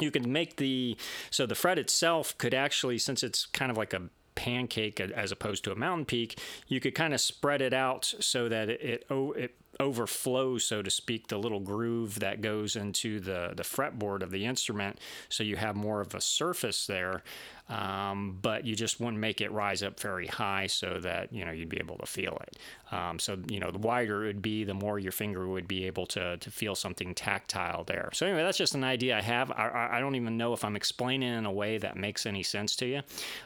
You 0.00 0.10
could 0.10 0.26
make 0.26 0.56
the 0.56 0.96
so 1.30 1.44
the 1.44 1.54
fret 1.54 1.78
itself 1.78 2.38
could 2.38 2.54
actually, 2.54 2.98
since 2.98 3.22
it's 3.22 3.46
kind 3.46 3.70
of 3.70 3.76
like 3.76 3.92
a 3.92 4.02
pancake 4.36 5.00
as 5.00 5.32
opposed 5.32 5.64
to 5.64 5.72
a 5.72 5.74
mountain 5.74 6.06
peak, 6.06 6.38
you 6.68 6.78
could 6.78 6.94
kind 6.94 7.12
of 7.12 7.20
spread 7.20 7.60
it 7.60 7.72
out 7.72 8.14
so 8.20 8.48
that 8.48 8.68
it, 8.68 8.80
it, 8.80 9.06
it 9.10 9.54
overflows, 9.80 10.64
so 10.64 10.82
to 10.82 10.90
speak, 10.90 11.28
the 11.28 11.38
little 11.38 11.60
groove 11.60 12.18
that 12.20 12.40
goes 12.40 12.76
into 12.76 13.20
the, 13.20 13.52
the 13.56 13.62
fretboard 13.62 14.22
of 14.22 14.30
the 14.30 14.44
instrument. 14.44 14.98
So 15.28 15.42
you 15.44 15.56
have 15.56 15.76
more 15.76 16.00
of 16.00 16.14
a 16.14 16.20
surface 16.20 16.86
there, 16.86 17.22
um, 17.68 18.38
but 18.40 18.64
you 18.64 18.74
just 18.74 18.98
wouldn't 18.98 19.18
make 19.18 19.40
it 19.40 19.52
rise 19.52 19.82
up 19.82 20.00
very 20.00 20.26
high 20.26 20.66
so 20.66 20.98
that, 21.00 21.32
you 21.32 21.44
know, 21.44 21.50
you'd 21.50 21.68
be 21.68 21.78
able 21.78 21.98
to 21.98 22.06
feel 22.06 22.40
it. 22.42 22.56
Um, 22.90 23.18
so, 23.18 23.36
you 23.48 23.60
know, 23.60 23.70
the 23.70 23.78
wider 23.78 24.24
it 24.24 24.28
would 24.28 24.42
be, 24.42 24.64
the 24.64 24.74
more 24.74 24.98
your 24.98 25.12
finger 25.12 25.46
would 25.46 25.68
be 25.68 25.84
able 25.86 26.06
to, 26.06 26.38
to 26.38 26.50
feel 26.50 26.74
something 26.74 27.14
tactile 27.14 27.84
there. 27.84 28.08
So 28.12 28.26
anyway, 28.26 28.42
that's 28.42 28.58
just 28.58 28.74
an 28.74 28.84
idea 28.84 29.18
I 29.18 29.22
have. 29.22 29.50
I, 29.50 29.90
I 29.92 30.00
don't 30.00 30.14
even 30.14 30.36
know 30.36 30.52
if 30.54 30.64
I'm 30.64 30.76
explaining 30.76 31.32
in 31.32 31.44
a 31.44 31.52
way 31.52 31.78
that 31.78 31.96
makes 31.96 32.24
any 32.24 32.42
sense 32.42 32.74
to 32.76 32.86
you. 32.86 33.02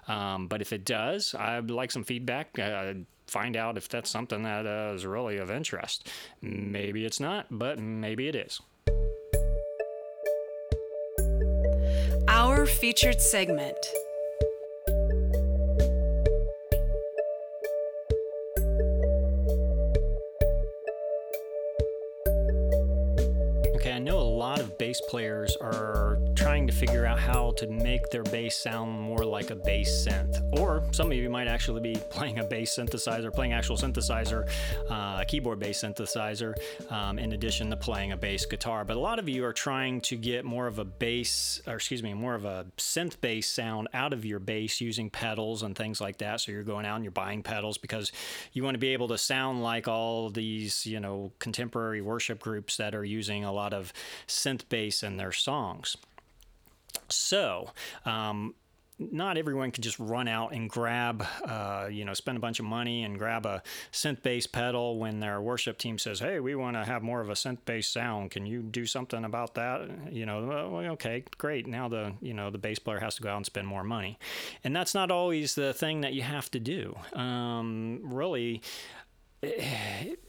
Um, 0.07 0.47
but 0.47 0.61
if 0.61 0.73
it 0.73 0.85
does, 0.85 1.35
I'd 1.35 1.71
like 1.71 1.91
some 1.91 2.05
feedback. 2.05 2.59
Uh, 2.59 2.95
find 3.27 3.57
out 3.57 3.77
if 3.77 3.89
that's 3.89 4.11
something 4.11 4.43
that 4.45 4.67
uh, 4.67 4.93
is 4.95 5.07
really 5.07 5.39
of 5.39 5.51
interest. 5.51 6.09
Maybe 6.41 7.05
it's 7.05 7.19
not, 7.19 7.47
but 7.51 7.79
maybe 7.79 8.29
it 8.29 8.37
is. 8.37 8.61
Our 12.29 12.67
featured 12.67 13.21
segment. 13.21 13.77
Bass 24.93 25.01
players 25.01 25.57
are 25.59 26.12
figure 26.87 27.07
out 27.07 27.21
how 27.21 27.53
to 27.53 27.69
make 27.69 28.11
their 28.11 28.25
bass 28.25 28.57
sound 28.57 28.91
more 28.91 29.25
like 29.25 29.51
a 29.51 29.55
bass 29.55 30.05
synth. 30.05 30.43
Or 30.59 30.83
some 30.91 31.13
of 31.13 31.17
you 31.17 31.31
might 31.31 31.47
actually 31.47 31.81
be 31.81 31.95
playing 32.11 32.41
a 32.41 32.45
bass 32.45 32.77
synthesizer, 32.77 33.33
playing 33.33 33.53
actual 33.53 33.77
synthesizer, 33.77 34.51
uh, 34.91 35.19
a 35.21 35.25
keyboard 35.25 35.61
bass 35.61 35.85
synthesizer, 35.85 36.55
um, 36.91 37.21
in 37.21 37.35
addition 37.35 37.71
to 37.71 37.77
playing 37.77 38.11
a 38.11 38.17
bass 38.17 38.47
guitar. 38.47 38.85
But 38.85 38.97
a 38.97 39.01
lot 39.01 39.21
of 39.21 39.29
you 39.29 39.45
are 39.45 39.53
trying 39.53 40.01
to 40.01 40.17
get 40.17 40.45
more 40.45 40.67
of 40.67 40.81
a 40.81 40.85
bass, 40.85 41.63
or 41.69 41.77
excuse 41.77 42.03
me, 42.03 42.15
more 42.15 42.35
of 42.35 42.45
a 42.45 42.67
synth 42.79 43.21
bass 43.21 43.47
sound 43.47 43.87
out 43.95 44.13
of 44.13 44.25
your 44.25 44.41
bass 44.41 44.81
using 44.81 45.09
pedals 45.09 45.63
and 45.63 45.77
things 45.77 46.01
like 46.01 46.19
that. 46.19 46.41
So 46.41 46.51
you're 46.51 46.65
going 46.65 46.85
out 46.85 46.97
and 46.97 47.05
you're 47.05 47.13
buying 47.13 47.45
pedals 47.45 47.79
because 47.79 48.11
you 48.55 48.65
want 48.65 48.75
to 48.75 48.81
be 48.81 48.93
able 48.93 49.07
to 49.07 49.19
sound 49.19 49.63
like 49.63 49.87
all 49.87 50.31
these, 50.31 50.85
you 50.85 50.99
know, 50.99 51.31
contemporary 51.39 52.01
worship 52.01 52.41
groups 52.41 52.77
that 52.79 52.93
are 52.93 53.05
using 53.05 53.45
a 53.45 53.53
lot 53.53 53.73
of 53.73 53.93
synth 54.27 54.69
bass 54.69 55.05
in 55.05 55.17
their 55.17 55.31
songs. 55.31 55.97
So, 57.15 57.71
um, 58.05 58.55
not 59.11 59.37
everyone 59.37 59.71
can 59.71 59.83
just 59.83 59.99
run 59.99 60.29
out 60.29 60.53
and 60.53 60.69
grab, 60.69 61.25
uh, 61.45 61.89
you 61.91 62.05
know, 62.05 62.15
spend 62.15 62.37
a 62.37 62.41
bunch 62.41 62.61
of 62.61 62.65
money 62.65 63.03
and 63.03 63.19
grab 63.19 63.47
a 63.47 63.63
synth 63.91 64.23
bass 64.23 64.47
pedal 64.47 64.99
when 64.99 65.21
their 65.21 65.41
worship 65.41 65.79
team 65.79 65.99
says, 65.99 66.21
"Hey, 66.21 66.41
we 66.41 66.55
want 66.55 66.77
to 66.77 66.85
have 66.85 67.03
more 67.03 67.21
of 67.21 67.29
a 67.29 67.33
synth 67.33 67.65
bass 67.65 67.89
sound. 67.89 68.31
Can 68.31 68.47
you 68.47 68.63
do 68.63 68.87
something 68.87 69.25
about 69.25 69.55
that?" 69.55 70.13
You 70.13 70.27
know, 70.27 70.69
well, 70.71 70.93
okay, 70.93 71.25
great. 71.39 71.67
Now 71.67 71.89
the 71.89 72.15
you 72.21 72.35
know 72.35 72.51
the 72.51 72.59
bass 72.59 72.79
player 72.79 73.01
has 73.01 73.17
to 73.17 73.23
go 73.23 73.31
out 73.31 73.39
and 73.39 73.47
spend 73.47 73.67
more 73.67 73.85
money, 73.85 74.19
and 74.63 74.75
that's 74.75 74.95
not 74.95 75.11
always 75.11 75.55
the 75.55 75.73
thing 75.73 76.03
that 76.03 76.13
you 76.13 76.23
have 76.23 76.51
to 76.53 76.61
do. 76.61 76.97
Um, 77.15 78.01
really. 78.03 78.63
It, 79.43 80.21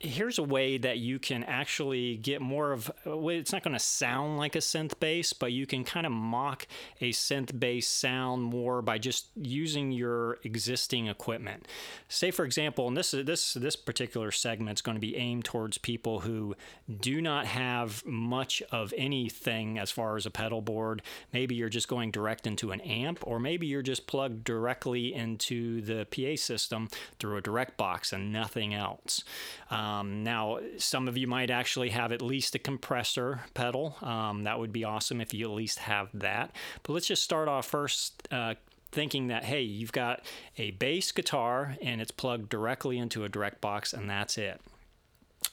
here's 0.00 0.38
a 0.38 0.42
way 0.42 0.78
that 0.78 0.98
you 0.98 1.18
can 1.18 1.42
actually 1.44 2.16
get 2.16 2.40
more 2.40 2.70
of 2.70 2.90
it's 3.04 3.52
not 3.52 3.64
going 3.64 3.74
to 3.74 3.80
sound 3.80 4.38
like 4.38 4.54
a 4.54 4.60
synth 4.60 4.98
bass 5.00 5.32
but 5.32 5.50
you 5.50 5.66
can 5.66 5.82
kind 5.82 6.06
of 6.06 6.12
mock 6.12 6.68
a 7.00 7.10
synth 7.10 7.58
bass 7.58 7.88
sound 7.88 8.42
more 8.42 8.80
by 8.80 8.96
just 8.96 9.26
using 9.34 9.90
your 9.90 10.38
existing 10.44 11.08
equipment. 11.08 11.66
Say 12.08 12.30
for 12.30 12.44
example 12.44 12.86
and 12.86 12.96
this 12.96 13.10
this 13.10 13.54
this 13.54 13.74
particular 13.74 14.30
segment 14.30 14.78
is 14.78 14.82
going 14.82 14.94
to 14.94 15.00
be 15.00 15.16
aimed 15.16 15.44
towards 15.44 15.78
people 15.78 16.20
who 16.20 16.54
do 17.00 17.20
not 17.20 17.46
have 17.46 18.06
much 18.06 18.62
of 18.70 18.94
anything 18.96 19.80
as 19.80 19.90
far 19.90 20.16
as 20.16 20.26
a 20.26 20.30
pedal 20.30 20.60
board. 20.60 21.02
Maybe 21.32 21.56
you're 21.56 21.68
just 21.68 21.88
going 21.88 22.12
direct 22.12 22.46
into 22.46 22.70
an 22.70 22.80
amp 22.82 23.18
or 23.26 23.40
maybe 23.40 23.66
you're 23.66 23.82
just 23.82 24.06
plugged 24.06 24.44
directly 24.44 25.12
into 25.12 25.80
the 25.80 26.06
PA 26.06 26.40
system 26.40 26.88
through 27.18 27.38
a 27.38 27.40
direct 27.40 27.76
box 27.76 28.12
and 28.12 28.32
nothing 28.32 28.74
else. 28.74 29.24
um, 29.70 29.87
um, 29.88 30.22
now, 30.22 30.58
some 30.76 31.08
of 31.08 31.16
you 31.16 31.26
might 31.26 31.50
actually 31.50 31.90
have 31.90 32.12
at 32.12 32.20
least 32.20 32.54
a 32.54 32.58
compressor 32.58 33.40
pedal. 33.54 33.96
Um, 34.02 34.44
that 34.44 34.58
would 34.58 34.72
be 34.72 34.84
awesome 34.84 35.20
if 35.20 35.32
you 35.32 35.46
at 35.46 35.54
least 35.54 35.78
have 35.80 36.08
that. 36.14 36.54
But 36.82 36.92
let's 36.92 37.06
just 37.06 37.22
start 37.22 37.48
off 37.48 37.66
first. 37.66 38.28
Uh, 38.30 38.54
thinking 38.90 39.26
that 39.26 39.44
hey 39.44 39.60
you've 39.60 39.92
got 39.92 40.24
a 40.56 40.70
bass 40.70 41.12
guitar 41.12 41.76
and 41.82 42.00
it's 42.00 42.10
plugged 42.10 42.48
directly 42.48 42.96
into 42.96 43.22
a 43.22 43.28
direct 43.28 43.60
box 43.60 43.92
and 43.92 44.08
that's 44.08 44.38
it 44.38 44.62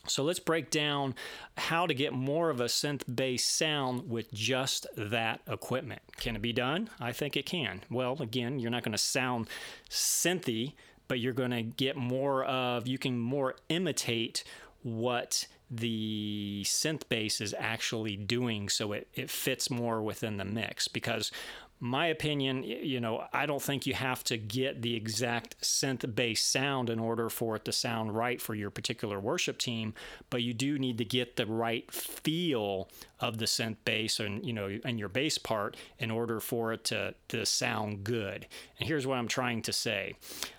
so 0.08 0.24
let's 0.24 0.40
break 0.40 0.70
down 0.70 1.16
how 1.58 1.86
to 1.86 1.94
get 1.94 2.14
more 2.14 2.50
of 2.50 2.62
a 2.62 2.66
synth 2.66 3.04
bass 3.14 3.46
sound 3.46 4.10
with 4.10 4.32
just 4.34 4.88
that 4.96 5.42
equipment. 5.48 6.02
Can 6.18 6.36
it 6.36 6.42
be 6.42 6.54
done? 6.54 6.90
I 7.00 7.12
think 7.12 7.36
it 7.36 7.46
can. 7.46 7.82
Well, 7.90 8.18
again, 8.20 8.60
you're 8.60 8.72
not 8.72 8.84
going 8.84 8.92
to 8.92 8.98
sound 8.98 9.48
synthy 9.90 10.74
but 11.08 11.20
you're 11.20 11.34
going 11.34 11.52
to 11.52 11.64
get 11.64 11.96
more 11.96 12.44
of, 12.46 12.88
you 12.88 12.98
can 12.98 13.18
more 13.20 13.56
imitate 13.70 14.44
what 14.84 15.48
the 15.72 16.62
synth 16.66 17.10
bass 17.10 17.42
is 17.42 17.56
actually 17.58 18.16
doing 18.16 18.70
so 18.70 18.92
it, 18.92 19.08
it 19.16 19.30
fits 19.30 19.70
more 19.70 20.02
within 20.02 20.38
the 20.38 20.46
mix. 20.46 20.88
Because 20.88 21.32
my 21.80 22.08
opinion, 22.08 22.64
you 22.64 23.00
know, 23.00 23.26
I 23.34 23.46
don't 23.46 23.62
think 23.62 23.86
you 23.86 23.94
have 23.94 24.24
to 24.26 24.38
get 24.38 24.82
the 24.82 24.96
exact 24.96 25.60
synth 25.62 26.16
bass 26.16 26.42
sound 26.42 26.90
in 26.90 27.00
order 27.00 27.30
for 27.30 27.58
it 27.58 27.66
to 27.66 27.72
sound 27.72 28.16
right 28.16 28.42
for 28.42 28.56
your 28.56 28.70
particular 28.70 29.20
worship 29.20 29.58
team, 29.58 29.94
but 30.30 30.42
you 30.42 30.54
do 30.54 30.80
need 30.80 30.98
to 31.00 31.06
get 31.06 31.36
the 31.36 31.46
right 31.46 31.92
feel 31.92 32.90
of 33.20 33.38
the 33.40 33.46
synth 33.46 33.78
bass 33.84 34.20
and 34.20 34.46
you 34.46 34.54
know 34.54 34.80
and 34.86 35.00
your 35.00 35.10
bass 35.10 35.38
part 35.38 35.76
in 36.00 36.12
order 36.12 36.40
for 36.40 36.72
it 36.72 36.86
to 36.86 37.14
to 37.28 37.46
sound 37.46 38.04
good. 38.04 38.48
And 38.80 38.88
here's 38.88 39.06
what 39.06 39.18
I'm 39.18 39.28
trying 39.28 39.62
to 39.64 39.74
say. 39.74 40.16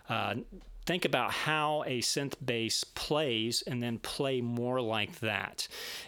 Uh, 0.08 0.36
think 0.86 1.04
about 1.04 1.32
how 1.32 1.82
a 1.86 2.00
synth 2.00 2.34
bass 2.44 2.84
plays 2.84 3.62
and 3.66 3.82
then 3.82 3.98
play 3.98 4.40
more 4.40 4.80
like 4.80 5.18
that. 5.18 5.66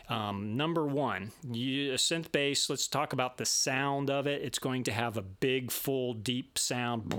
Um, 0.08 0.56
number 0.56 0.86
one, 0.86 1.32
you, 1.50 1.92
a 1.92 1.96
synth 1.96 2.30
bass, 2.30 2.70
let's 2.70 2.86
talk 2.86 3.12
about 3.12 3.36
the 3.36 3.44
sound 3.44 4.08
of 4.08 4.26
it. 4.26 4.40
It's 4.42 4.60
going 4.60 4.84
to 4.84 4.92
have 4.92 5.16
a 5.16 5.22
big, 5.22 5.72
full, 5.72 6.14
deep 6.14 6.58
sound. 6.58 7.12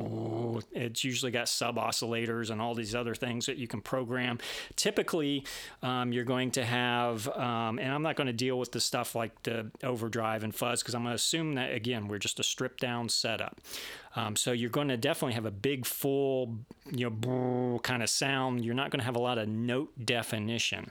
It's 0.71 1.03
usually 1.03 1.31
got 1.31 1.49
sub 1.49 1.75
oscillators 1.75 2.49
and 2.49 2.61
all 2.61 2.73
these 2.73 2.95
other 2.95 3.13
things 3.13 3.45
that 3.45 3.57
you 3.57 3.67
can 3.67 3.81
program. 3.81 4.39
Typically, 4.77 5.45
um, 5.83 6.13
you're 6.13 6.23
going 6.23 6.51
to 6.51 6.63
have, 6.63 7.27
um, 7.27 7.77
and 7.77 7.93
I'm 7.93 8.01
not 8.01 8.15
going 8.15 8.27
to 8.27 8.33
deal 8.33 8.57
with 8.57 8.71
the 8.71 8.79
stuff 8.79 9.15
like 9.15 9.43
the 9.43 9.69
overdrive 9.83 10.43
and 10.43 10.55
fuzz 10.55 10.81
because 10.81 10.95
I'm 10.95 11.03
going 11.03 11.11
to 11.11 11.15
assume 11.15 11.55
that, 11.55 11.73
again, 11.73 12.07
we're 12.07 12.19
just 12.19 12.39
a 12.39 12.43
stripped 12.43 12.79
down 12.79 13.09
setup. 13.09 13.59
Um, 14.15 14.35
so 14.35 14.51
you're 14.51 14.69
going 14.69 14.87
to 14.87 14.97
definitely 14.97 15.35
have 15.35 15.45
a 15.45 15.51
big, 15.51 15.85
full, 15.85 16.59
you 16.91 17.09
know, 17.09 17.79
kind 17.83 18.01
of 18.01 18.09
sound. 18.09 18.65
You're 18.65 18.75
not 18.75 18.89
going 18.89 18.99
to 18.99 19.05
have 19.05 19.15
a 19.15 19.19
lot 19.19 19.37
of 19.37 19.47
note 19.47 19.91
definition. 20.03 20.89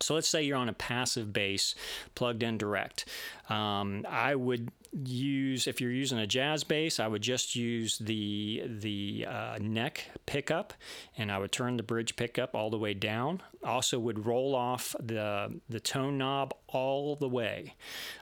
So 0.00 0.14
let's 0.14 0.28
say 0.28 0.42
you're 0.42 0.56
on 0.56 0.68
a 0.68 0.74
passive 0.74 1.32
bass 1.32 1.74
plugged 2.14 2.42
in 2.42 2.58
direct. 2.58 3.06
Um, 3.48 4.06
I 4.08 4.34
would 4.34 4.70
use 4.92 5.66
if 5.66 5.80
you're 5.80 5.92
using 5.92 6.18
a 6.18 6.26
jazz 6.26 6.64
bass 6.64 6.98
i 6.98 7.06
would 7.06 7.22
just 7.22 7.54
use 7.54 7.98
the 7.98 8.60
the 8.66 9.24
uh, 9.24 9.56
neck 9.60 10.10
pickup 10.26 10.74
and 11.16 11.30
i 11.30 11.38
would 11.38 11.52
turn 11.52 11.76
the 11.76 11.82
bridge 11.84 12.16
pickup 12.16 12.56
all 12.56 12.70
the 12.70 12.78
way 12.78 12.94
down. 12.94 13.40
Also 13.62 13.98
would 13.98 14.24
roll 14.24 14.54
off 14.54 14.96
the 14.98 15.60
the 15.68 15.80
tone 15.80 16.16
knob 16.16 16.54
all 16.68 17.14
the 17.16 17.28
way. 17.28 17.74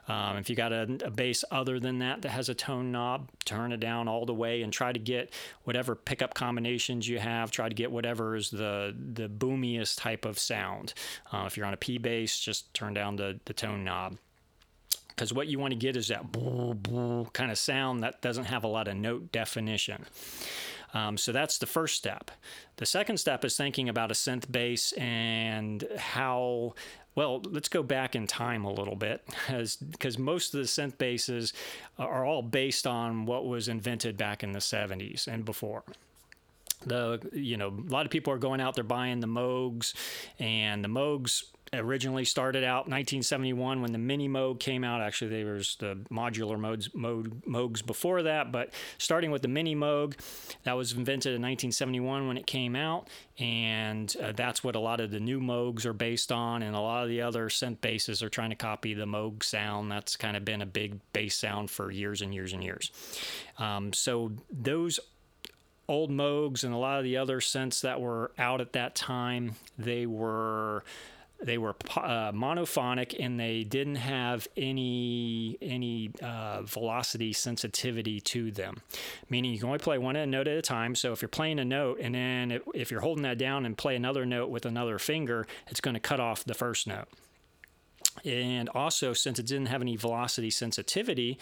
Um, 0.08 0.36
if 0.38 0.50
you 0.50 0.56
got 0.56 0.72
a, 0.72 0.82
a 1.04 1.10
bass 1.10 1.44
other 1.50 1.78
than 1.78 2.00
that 2.00 2.22
that 2.22 2.30
has 2.30 2.48
a 2.48 2.54
tone 2.54 2.90
knob 2.90 3.30
turn 3.44 3.72
it 3.72 3.78
down 3.78 4.08
all 4.08 4.26
the 4.26 4.34
way 4.34 4.62
and 4.62 4.72
try 4.72 4.92
to 4.92 4.98
get 4.98 5.32
whatever 5.62 5.94
pickup 5.94 6.34
combinations 6.34 7.06
you 7.06 7.18
have 7.20 7.50
try 7.52 7.68
to 7.68 7.74
get 7.74 7.92
whatever 7.92 8.34
is 8.34 8.50
the 8.50 8.94
the 9.14 9.28
boomiest 9.28 9.98
type 9.98 10.24
of 10.24 10.38
sound. 10.38 10.92
Uh, 11.32 11.44
if 11.46 11.56
you're 11.56 11.66
on 11.68 11.74
a 11.74 11.76
p 11.76 11.98
bass 11.98 12.40
just 12.40 12.72
turn 12.74 12.94
down 12.94 13.16
the, 13.16 13.38
the 13.44 13.52
tone 13.52 13.84
knob 13.84 14.16
because 15.18 15.32
what 15.32 15.48
you 15.48 15.58
want 15.58 15.72
to 15.72 15.78
get 15.78 15.96
is 15.96 16.08
that 16.08 16.22
kind 17.32 17.50
of 17.50 17.58
sound 17.58 18.04
that 18.04 18.22
doesn't 18.22 18.44
have 18.44 18.62
a 18.62 18.68
lot 18.68 18.86
of 18.86 18.96
note 18.96 19.32
definition. 19.32 20.06
Um, 20.94 21.18
so 21.18 21.32
that's 21.32 21.58
the 21.58 21.66
first 21.66 21.96
step. 21.96 22.30
The 22.76 22.86
second 22.86 23.18
step 23.18 23.44
is 23.44 23.56
thinking 23.56 23.88
about 23.88 24.12
a 24.12 24.14
synth 24.14 24.50
bass 24.50 24.92
and 24.92 25.84
how. 25.98 26.74
Well, 27.16 27.42
let's 27.44 27.68
go 27.68 27.82
back 27.82 28.14
in 28.14 28.28
time 28.28 28.64
a 28.64 28.70
little 28.70 28.94
bit, 28.94 29.26
because 29.48 30.18
most 30.18 30.54
of 30.54 30.60
the 30.60 30.66
synth 30.66 30.98
basses 30.98 31.52
are 31.98 32.24
all 32.24 32.42
based 32.42 32.86
on 32.86 33.26
what 33.26 33.44
was 33.44 33.66
invented 33.66 34.16
back 34.16 34.44
in 34.44 34.52
the 34.52 34.60
70s 34.60 35.26
and 35.26 35.44
before 35.44 35.82
the 36.86 37.18
you 37.32 37.56
know 37.56 37.68
a 37.68 37.90
lot 37.90 38.06
of 38.06 38.12
people 38.12 38.32
are 38.32 38.38
going 38.38 38.60
out 38.60 38.76
there 38.76 38.84
buying 38.84 39.18
the 39.18 39.26
Moogs, 39.26 39.94
and 40.38 40.84
the 40.84 40.88
Moogs 40.88 41.42
originally 41.72 42.24
started 42.24 42.64
out 42.64 42.88
1971 42.88 43.82
when 43.82 43.92
the 43.92 43.98
mini 43.98 44.28
Moog 44.28 44.60
came 44.60 44.84
out. 44.84 45.00
Actually, 45.00 45.42
there 45.42 45.54
was 45.54 45.76
the 45.78 45.96
modular 46.10 46.58
modes, 46.58 46.88
Moog, 46.88 47.44
Moogs 47.44 47.84
before 47.84 48.22
that, 48.22 48.52
but 48.52 48.72
starting 48.98 49.30
with 49.30 49.42
the 49.42 49.48
mini 49.48 49.74
Moog, 49.74 50.14
that 50.64 50.72
was 50.72 50.92
invented 50.92 51.34
in 51.34 51.42
1971 51.42 52.28
when 52.28 52.36
it 52.36 52.46
came 52.46 52.74
out, 52.74 53.08
and 53.38 54.14
uh, 54.22 54.32
that's 54.32 54.64
what 54.64 54.76
a 54.76 54.80
lot 54.80 55.00
of 55.00 55.10
the 55.10 55.20
new 55.20 55.40
Moogs 55.40 55.84
are 55.84 55.92
based 55.92 56.32
on, 56.32 56.62
and 56.62 56.74
a 56.74 56.80
lot 56.80 57.02
of 57.02 57.08
the 57.08 57.22
other 57.22 57.48
synth 57.48 57.80
basses 57.80 58.22
are 58.22 58.28
trying 58.28 58.50
to 58.50 58.56
copy 58.56 58.94
the 58.94 59.06
Moog 59.06 59.42
sound. 59.42 59.90
That's 59.90 60.16
kind 60.16 60.36
of 60.36 60.44
been 60.44 60.62
a 60.62 60.66
big 60.66 60.98
bass 61.12 61.36
sound 61.36 61.70
for 61.70 61.90
years 61.90 62.22
and 62.22 62.34
years 62.34 62.52
and 62.52 62.62
years. 62.62 62.90
Um, 63.58 63.92
so 63.92 64.32
those 64.50 65.00
old 65.88 66.10
Moogs 66.10 66.64
and 66.64 66.74
a 66.74 66.76
lot 66.76 66.98
of 66.98 67.04
the 67.04 67.16
other 67.16 67.40
synths 67.40 67.80
that 67.80 68.00
were 68.00 68.30
out 68.38 68.60
at 68.60 68.74
that 68.74 68.94
time, 68.94 69.54
they 69.78 70.06
were 70.06 70.84
they 71.40 71.58
were 71.58 71.76
uh, 71.96 72.32
monophonic 72.32 73.14
and 73.18 73.38
they 73.38 73.62
didn't 73.62 73.96
have 73.96 74.48
any 74.56 75.56
any 75.62 76.10
uh, 76.22 76.62
velocity 76.62 77.32
sensitivity 77.32 78.20
to 78.20 78.50
them. 78.50 78.82
Meaning 79.30 79.52
you 79.52 79.58
can 79.58 79.68
only 79.68 79.78
play 79.78 79.98
one 79.98 80.14
note 80.30 80.48
at 80.48 80.56
a 80.56 80.62
time. 80.62 80.94
So 80.94 81.12
if 81.12 81.22
you're 81.22 81.28
playing 81.28 81.58
a 81.60 81.64
note 81.64 81.98
and 82.00 82.14
then 82.14 82.50
it, 82.50 82.62
if 82.74 82.90
you're 82.90 83.00
holding 83.00 83.22
that 83.22 83.38
down 83.38 83.66
and 83.66 83.76
play 83.76 83.94
another 83.94 84.26
note 84.26 84.50
with 84.50 84.66
another 84.66 84.98
finger 84.98 85.46
it's 85.68 85.80
going 85.80 85.94
to 85.94 86.00
cut 86.00 86.20
off 86.20 86.44
the 86.44 86.54
first 86.54 86.86
note. 86.86 87.08
And 88.24 88.68
also 88.70 89.12
since 89.12 89.38
it 89.38 89.46
didn't 89.46 89.66
have 89.66 89.80
any 89.80 89.96
velocity 89.96 90.50
sensitivity 90.50 91.38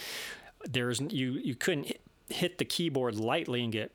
there's 0.64 1.00
you 1.00 1.32
you 1.32 1.54
couldn't 1.54 1.92
hit 2.28 2.58
the 2.58 2.64
keyboard 2.64 3.14
lightly 3.14 3.62
and 3.62 3.72
get 3.72 3.92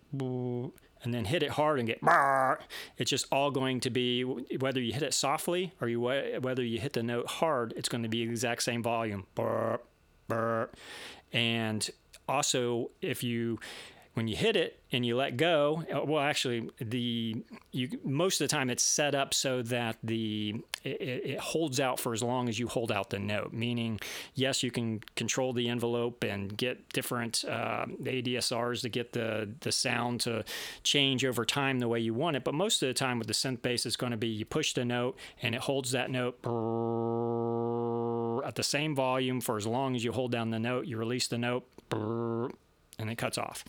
and 1.04 1.14
then 1.14 1.26
hit 1.26 1.44
it 1.44 1.52
hard 1.52 1.80
and 1.80 1.88
get 1.88 2.00
it's 2.98 3.10
just 3.10 3.26
all 3.32 3.52
going 3.52 3.80
to 3.80 3.90
be 3.90 4.24
whether 4.24 4.80
you 4.80 4.94
hit 4.94 5.04
it 5.04 5.14
softly 5.14 5.74
or 5.82 5.88
you 5.88 6.00
whether 6.00 6.64
you 6.64 6.80
hit 6.80 6.94
the 6.94 7.04
note 7.04 7.28
hard 7.28 7.74
it's 7.76 7.90
going 7.90 8.04
to 8.04 8.10
be 8.10 8.26
the 8.26 8.32
exact 8.32 8.64
same 8.64 8.84
volume. 8.84 9.26
And 11.34 11.90
also 12.28 12.92
if 13.02 13.24
you 13.24 13.60
when 14.14 14.28
you 14.28 14.36
hit 14.36 14.58
it 14.58 14.78
and 14.92 15.06
you 15.06 15.16
let 15.16 15.38
go, 15.38 15.84
uh, 15.94 16.04
well, 16.04 16.22
actually, 16.22 16.70
the 16.80 17.44
you 17.72 18.00
most 18.04 18.42
of 18.42 18.50
the 18.50 18.52
time 18.54 18.70
it's 18.70 18.84
set 18.84 19.16
up 19.16 19.34
so 19.34 19.62
that 19.62 19.96
the 20.04 20.56
it, 20.84 21.02
it, 21.02 21.40
holds 21.40 21.80
out 21.80 21.98
for 22.00 22.12
as 22.12 22.22
long 22.22 22.50
as 22.50 22.60
you 22.60 22.68
hold 22.68 22.92
out 22.92 23.10
the 23.10 23.20
note. 23.20 23.54
Meaning, 23.54 24.02
yes, 24.36 24.64
you 24.64 24.72
can 24.72 25.00
control 25.16 25.54
the 25.54 25.70
envelope 25.70 26.26
and 26.26 26.58
get 26.58 26.90
different 26.90 27.46
uh, 27.48 27.86
ADSRs 28.04 28.82
to 28.82 28.90
get 28.90 29.14
the 29.14 29.50
the 29.62 29.72
sound 29.72 30.20
to 30.22 30.44
change 30.84 31.24
over 31.24 31.46
time 31.46 31.80
the 31.80 31.88
way 31.88 32.02
you 32.02 32.14
want 32.14 32.36
it. 32.36 32.44
But 32.44 32.54
most 32.54 32.84
of 32.84 32.88
the 32.88 32.94
time 32.94 33.18
with 33.18 33.28
the 33.28 33.34
synth 33.34 33.62
bass, 33.62 33.86
it's 33.86 33.96
going 33.96 34.12
to 34.12 34.18
be 34.18 34.28
you 34.28 34.44
push 34.44 34.74
the 34.74 34.84
note 34.84 35.18
and 35.42 35.56
it 35.56 35.62
holds 35.62 35.92
that 35.92 36.12
note 36.12 36.36
at 38.46 38.56
the 38.56 38.64
same 38.64 38.94
volume 38.94 39.40
for 39.40 39.56
as 39.56 39.66
long 39.66 39.96
as 39.96 40.04
you 40.04 40.12
hold 40.12 40.34
down 40.34 40.50
the 40.50 40.60
note. 40.60 40.86
You 40.86 40.98
release 40.98 41.28
the 41.28 41.38
note 41.38 41.66
and 43.02 43.10
it 43.10 43.18
cuts 43.18 43.38
off. 43.38 43.64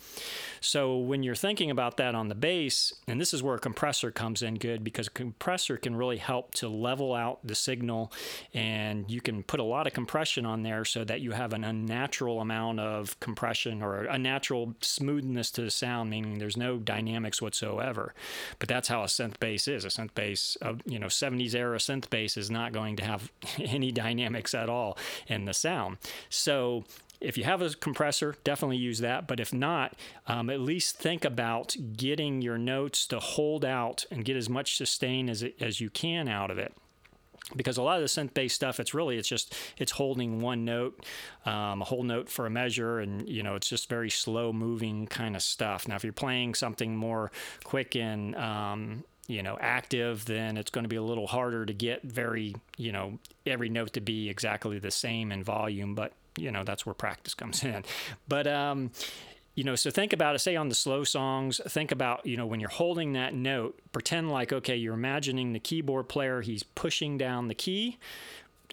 So 0.61 0.97
when 0.97 1.23
you're 1.23 1.35
thinking 1.35 1.69
about 1.71 1.97
that 1.97 2.15
on 2.15 2.29
the 2.29 2.35
bass, 2.35 2.93
and 3.07 3.19
this 3.19 3.33
is 3.33 3.43
where 3.43 3.55
a 3.55 3.59
compressor 3.59 4.11
comes 4.11 4.41
in 4.41 4.55
good 4.55 4.83
because 4.83 5.07
a 5.07 5.11
compressor 5.11 5.77
can 5.77 5.95
really 5.95 6.17
help 6.17 6.53
to 6.55 6.69
level 6.69 7.13
out 7.13 7.39
the 7.43 7.55
signal 7.55 8.11
and 8.53 9.09
you 9.09 9.21
can 9.21 9.43
put 9.43 9.59
a 9.59 9.63
lot 9.63 9.87
of 9.87 9.93
compression 9.93 10.45
on 10.45 10.63
there 10.63 10.85
so 10.85 11.03
that 11.03 11.21
you 11.21 11.31
have 11.31 11.53
an 11.53 11.63
unnatural 11.63 12.39
amount 12.39 12.79
of 12.79 13.19
compression 13.19 13.81
or 13.81 14.03
a 14.03 14.17
natural 14.17 14.73
smoothness 14.81 15.51
to 15.51 15.61
the 15.61 15.71
sound, 15.71 16.09
meaning 16.09 16.39
there's 16.39 16.57
no 16.57 16.77
dynamics 16.77 17.41
whatsoever. 17.41 18.13
But 18.59 18.69
that's 18.69 18.87
how 18.87 19.03
a 19.03 19.07
synth 19.07 19.39
bass 19.39 19.67
is. 19.67 19.85
A 19.85 19.89
synth 19.89 20.13
bass, 20.13 20.57
you 20.85 20.99
know, 20.99 21.07
70s 21.07 21.55
era 21.55 21.77
synth 21.77 22.09
bass 22.09 22.37
is 22.37 22.49
not 22.49 22.73
going 22.73 22.95
to 22.97 23.03
have 23.03 23.31
any 23.59 23.91
dynamics 23.91 24.53
at 24.53 24.69
all 24.69 24.97
in 25.27 25.45
the 25.45 25.53
sound. 25.53 25.97
So 26.29 26.83
if 27.23 27.37
you 27.37 27.45
have 27.45 27.61
a 27.61 27.69
compressor, 27.69 28.35
definitely 28.43 28.77
use 28.77 28.99
that. 28.99 29.27
But 29.27 29.39
if 29.39 29.53
not, 29.53 29.95
um, 30.27 30.49
at 30.49 30.59
least 30.59 30.97
think 30.97 31.23
about 31.23 31.75
getting 31.95 32.41
your 32.41 32.57
notes 32.57 33.07
to 33.07 33.19
hold 33.19 33.63
out 33.63 34.05
and 34.11 34.25
get 34.25 34.35
as 34.35 34.49
much 34.49 34.75
sustain 34.75 35.29
as, 35.29 35.41
it, 35.41 35.55
as 35.61 35.79
you 35.79 35.89
can 35.89 36.27
out 36.27 36.51
of 36.51 36.57
it. 36.57 36.73
Because 37.55 37.77
a 37.77 37.81
lot 37.81 37.97
of 37.97 38.01
the 38.01 38.07
synth 38.07 38.33
based 38.33 38.55
stuff 38.55 38.79
it's 38.79 38.93
really 38.93 39.17
it's 39.17 39.27
just 39.27 39.53
it's 39.77 39.91
holding 39.91 40.39
one 40.39 40.63
note 40.63 41.05
um, 41.45 41.81
a 41.81 41.85
whole 41.85 42.03
note 42.03 42.29
for 42.29 42.45
a 42.45 42.49
measure 42.49 42.99
and 42.99 43.27
you 43.27 43.43
know 43.43 43.55
it's 43.55 43.67
just 43.67 43.89
very 43.89 44.09
slow 44.09 44.53
moving 44.53 45.07
kind 45.07 45.35
of 45.35 45.41
stuff. 45.41 45.85
Now 45.85 45.97
if 45.97 46.05
you're 46.05 46.13
playing 46.13 46.55
something 46.55 46.95
more 46.95 47.33
quick 47.65 47.97
and 47.97 48.33
um, 48.37 49.03
you 49.27 49.43
know 49.43 49.57
active 49.59 50.23
then 50.23 50.55
it's 50.55 50.71
going 50.71 50.85
to 50.85 50.89
be 50.89 50.95
a 50.95 51.03
little 51.03 51.27
harder 51.27 51.65
to 51.65 51.73
get 51.73 52.01
very 52.03 52.55
you 52.77 52.93
know 52.93 53.19
every 53.45 53.67
note 53.67 53.91
to 53.93 54.01
be 54.01 54.29
exactly 54.29 54.79
the 54.79 54.89
same 54.89 55.29
in 55.29 55.43
volume. 55.43 55.95
But 55.95 56.13
you 56.37 56.51
know 56.51 56.63
that's 56.63 56.85
where 56.85 56.93
practice 56.93 57.33
comes 57.33 57.63
in. 57.63 57.83
But 58.27 58.47
um, 58.47 58.91
you 59.55 59.63
know, 59.63 59.75
so 59.75 59.91
think 59.91 60.13
about 60.13 60.35
it. 60.35 60.39
Say 60.39 60.55
on 60.55 60.69
the 60.69 60.75
slow 60.75 61.03
songs, 61.03 61.61
think 61.67 61.91
about 61.91 62.25
you 62.25 62.37
know 62.37 62.45
when 62.45 62.59
you're 62.59 62.69
holding 62.69 63.13
that 63.13 63.33
note, 63.33 63.79
pretend 63.91 64.31
like 64.31 64.51
okay, 64.51 64.75
you're 64.75 64.93
imagining 64.93 65.53
the 65.53 65.59
keyboard 65.59 66.09
player. 66.09 66.41
He's 66.41 66.63
pushing 66.63 67.17
down 67.17 67.47
the 67.47 67.55
key, 67.55 67.97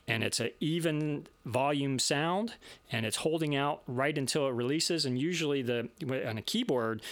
and 0.09 0.25
it's 0.25 0.40
an 0.40 0.51
even 0.59 1.27
volume 1.44 1.99
sound, 1.99 2.55
and 2.90 3.05
it's 3.05 3.16
holding 3.16 3.55
out 3.55 3.83
right 3.87 4.16
until 4.16 4.46
it 4.49 4.53
releases. 4.53 5.05
And 5.05 5.18
usually 5.18 5.62
the 5.62 5.88
on 6.27 6.38
a 6.38 6.42
keyboard, 6.42 7.03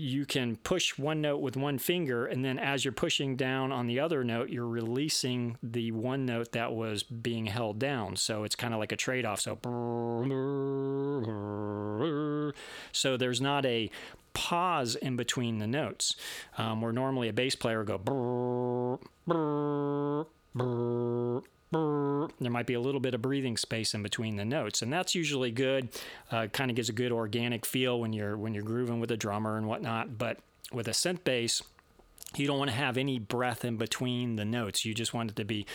you 0.00 0.24
can 0.24 0.56
push 0.56 0.98
one 0.98 1.20
note 1.20 1.38
with 1.38 1.56
one 1.56 1.78
finger, 1.78 2.26
and 2.26 2.44
then 2.44 2.58
as 2.58 2.84
you're 2.84 2.92
pushing 2.92 3.36
down 3.36 3.70
on 3.70 3.86
the 3.86 4.00
other 4.00 4.24
note, 4.24 4.48
you're 4.48 4.66
releasing 4.66 5.58
the 5.62 5.92
one 5.92 6.24
note 6.24 6.52
that 6.52 6.72
was 6.72 7.02
being 7.02 7.46
held 7.46 7.78
down. 7.78 8.16
So 8.16 8.44
it's 8.44 8.56
kind 8.56 8.72
of 8.72 8.80
like 8.80 8.92
a 8.92 8.96
trade 8.96 9.26
off. 9.26 9.40
So, 9.40 9.58
so 12.92 13.16
there's 13.16 13.40
not 13.40 13.66
a 13.66 13.90
pause 14.32 14.96
in 14.96 15.16
between 15.16 15.58
the 15.58 15.66
notes, 15.66 16.16
um, 16.56 16.80
where 16.80 16.92
normally 16.92 17.28
a 17.28 17.32
bass 17.32 17.54
player 17.54 17.84
would 17.84 17.88
go 17.88 18.98
there 21.72 22.50
might 22.50 22.66
be 22.66 22.74
a 22.74 22.80
little 22.80 23.00
bit 23.00 23.14
of 23.14 23.22
breathing 23.22 23.56
space 23.56 23.94
in 23.94 24.02
between 24.02 24.36
the 24.36 24.44
notes, 24.44 24.82
and 24.82 24.92
that's 24.92 25.14
usually 25.14 25.50
good. 25.50 25.88
Uh, 26.30 26.46
kind 26.48 26.70
of 26.70 26.76
gives 26.76 26.88
a 26.88 26.92
good 26.92 27.12
organic 27.12 27.64
feel 27.64 28.00
when 28.00 28.12
you're 28.12 28.36
when 28.36 28.54
you're 28.54 28.64
grooving 28.64 29.00
with 29.00 29.10
a 29.10 29.16
drummer 29.16 29.56
and 29.56 29.66
whatnot. 29.68 30.18
But 30.18 30.38
with 30.72 30.88
a 30.88 30.92
synth 30.92 31.22
bass, 31.22 31.62
you 32.36 32.46
don't 32.46 32.58
want 32.58 32.70
to 32.70 32.76
have 32.76 32.96
any 32.96 33.18
breath 33.18 33.64
in 33.64 33.76
between 33.76 34.36
the 34.36 34.44
notes. 34.44 34.84
You 34.84 34.94
just 34.94 35.14
want 35.14 35.30
it 35.30 35.36
to 35.36 35.44
be. 35.44 35.66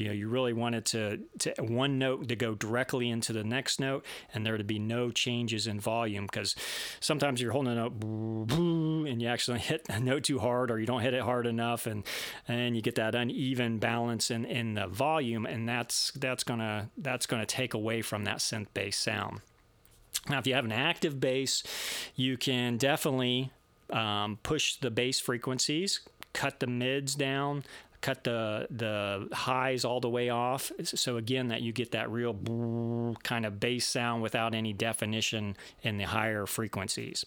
You 0.00 0.06
know, 0.06 0.12
you 0.14 0.28
really 0.28 0.54
want 0.54 0.74
it 0.74 0.86
to, 0.86 1.20
to 1.40 1.54
one 1.62 1.98
note 1.98 2.28
to 2.28 2.34
go 2.34 2.54
directly 2.54 3.10
into 3.10 3.34
the 3.34 3.44
next 3.44 3.78
note 3.78 4.02
and 4.32 4.46
there 4.46 4.56
to 4.56 4.64
be 4.64 4.78
no 4.78 5.10
changes 5.10 5.66
in 5.66 5.78
volume 5.78 6.24
because 6.24 6.56
sometimes 7.00 7.38
you're 7.38 7.52
holding 7.52 7.72
a 7.72 7.76
note 7.76 7.92
and 9.06 9.20
you 9.20 9.28
actually 9.28 9.58
hit 9.58 9.82
a 9.90 10.00
note 10.00 10.24
too 10.24 10.38
hard 10.38 10.70
or 10.70 10.80
you 10.80 10.86
don't 10.86 11.02
hit 11.02 11.12
it 11.12 11.20
hard 11.20 11.46
enough 11.46 11.86
and 11.86 12.04
and 12.48 12.76
you 12.76 12.80
get 12.80 12.94
that 12.94 13.14
uneven 13.14 13.78
balance 13.78 14.30
in, 14.30 14.46
in 14.46 14.72
the 14.72 14.86
volume 14.86 15.44
and 15.44 15.68
that's 15.68 16.12
that's 16.12 16.44
gonna 16.44 16.88
that's 16.96 17.26
gonna 17.26 17.44
take 17.44 17.74
away 17.74 18.00
from 18.00 18.24
that 18.24 18.38
synth 18.38 18.68
bass 18.72 18.96
sound. 18.96 19.40
Now, 20.30 20.38
if 20.38 20.46
you 20.46 20.54
have 20.54 20.64
an 20.64 20.72
active 20.72 21.20
bass, 21.20 21.62
you 22.14 22.38
can 22.38 22.78
definitely 22.78 23.52
um, 23.90 24.38
push 24.42 24.76
the 24.76 24.90
bass 24.90 25.20
frequencies, 25.20 26.00
cut 26.32 26.60
the 26.60 26.66
mids 26.66 27.14
down, 27.14 27.64
cut 28.00 28.24
the 28.24 28.66
the 28.70 29.28
highs 29.32 29.84
all 29.84 30.00
the 30.00 30.08
way 30.08 30.30
off. 30.30 30.72
So 30.84 31.16
again, 31.16 31.48
that 31.48 31.62
you 31.62 31.72
get 31.72 31.92
that 31.92 32.10
real 32.10 33.16
kind 33.22 33.46
of 33.46 33.60
bass 33.60 33.86
sound 33.86 34.22
without 34.22 34.54
any 34.54 34.72
definition 34.72 35.56
in 35.82 35.98
the 35.98 36.04
higher 36.04 36.46
frequencies. 36.46 37.24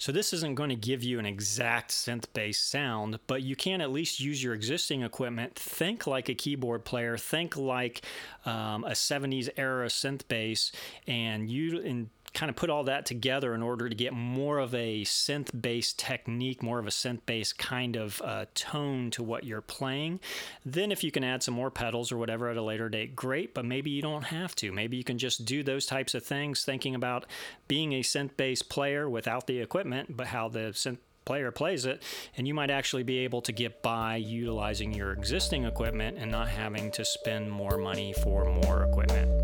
So 0.00 0.12
this 0.12 0.32
isn't 0.32 0.54
going 0.54 0.70
to 0.70 0.76
give 0.76 1.02
you 1.02 1.18
an 1.18 1.26
exact 1.26 1.90
synth 1.90 2.26
bass 2.32 2.60
sound, 2.60 3.18
but 3.26 3.42
you 3.42 3.56
can 3.56 3.80
at 3.80 3.90
least 3.90 4.20
use 4.20 4.40
your 4.40 4.54
existing 4.54 5.02
equipment. 5.02 5.56
Think 5.56 6.06
like 6.06 6.28
a 6.28 6.34
keyboard 6.34 6.84
player. 6.84 7.18
Think 7.18 7.56
like 7.56 8.02
um, 8.46 8.84
a 8.84 8.92
70s 8.92 9.48
era 9.56 9.88
synth 9.88 10.22
bass, 10.28 10.70
and 11.08 11.50
you 11.50 11.80
in 11.80 12.10
kind 12.34 12.50
of 12.50 12.56
put 12.56 12.70
all 12.70 12.84
that 12.84 13.06
together 13.06 13.54
in 13.54 13.62
order 13.62 13.88
to 13.88 13.94
get 13.94 14.12
more 14.12 14.58
of 14.58 14.74
a 14.74 15.02
synth 15.02 15.60
based 15.60 15.98
technique, 15.98 16.62
more 16.62 16.78
of 16.78 16.86
a 16.86 16.90
synth 16.90 17.20
based 17.26 17.58
kind 17.58 17.96
of 17.96 18.20
uh, 18.24 18.46
tone 18.54 19.10
to 19.12 19.22
what 19.22 19.44
you're 19.44 19.60
playing. 19.60 20.20
Then, 20.64 20.92
if 20.92 21.02
you 21.02 21.10
can 21.10 21.24
add 21.24 21.42
some 21.42 21.54
more 21.54 21.70
pedals 21.70 22.12
or 22.12 22.18
whatever 22.18 22.48
at 22.48 22.56
a 22.56 22.62
later 22.62 22.88
date, 22.88 23.16
great, 23.16 23.54
but 23.54 23.64
maybe 23.64 23.90
you 23.90 24.02
don't 24.02 24.24
have 24.24 24.54
to. 24.56 24.72
Maybe 24.72 24.96
you 24.96 25.04
can 25.04 25.18
just 25.18 25.44
do 25.44 25.62
those 25.62 25.86
types 25.86 26.14
of 26.14 26.24
things, 26.24 26.64
thinking 26.64 26.94
about 26.94 27.26
being 27.66 27.92
a 27.92 28.00
synth 28.02 28.36
based 28.36 28.68
player 28.68 29.08
without 29.08 29.46
the 29.46 29.60
equipment, 29.60 30.16
but 30.16 30.28
how 30.28 30.48
the 30.48 30.70
synth 30.72 30.98
player 31.28 31.50
plays 31.50 31.84
it, 31.84 32.02
and 32.38 32.48
you 32.48 32.54
might 32.54 32.70
actually 32.70 33.02
be 33.02 33.18
able 33.18 33.42
to 33.42 33.52
get 33.52 33.82
by 33.82 34.16
utilizing 34.16 34.94
your 34.94 35.12
existing 35.12 35.64
equipment 35.64 36.16
and 36.18 36.30
not 36.30 36.48
having 36.48 36.90
to 36.90 37.04
spend 37.04 37.50
more 37.50 37.76
money 37.76 38.14
for 38.14 38.46
more 38.46 38.84
equipment. 38.84 39.37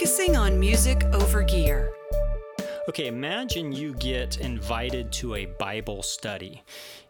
Focusing 0.00 0.34
on 0.34 0.58
music 0.58 1.04
over 1.12 1.42
gear. 1.42 1.92
Okay, 2.88 3.06
imagine 3.06 3.70
you 3.70 3.92
get 3.92 4.38
invited 4.40 5.12
to 5.12 5.34
a 5.34 5.44
Bible 5.44 6.02
study. 6.02 6.62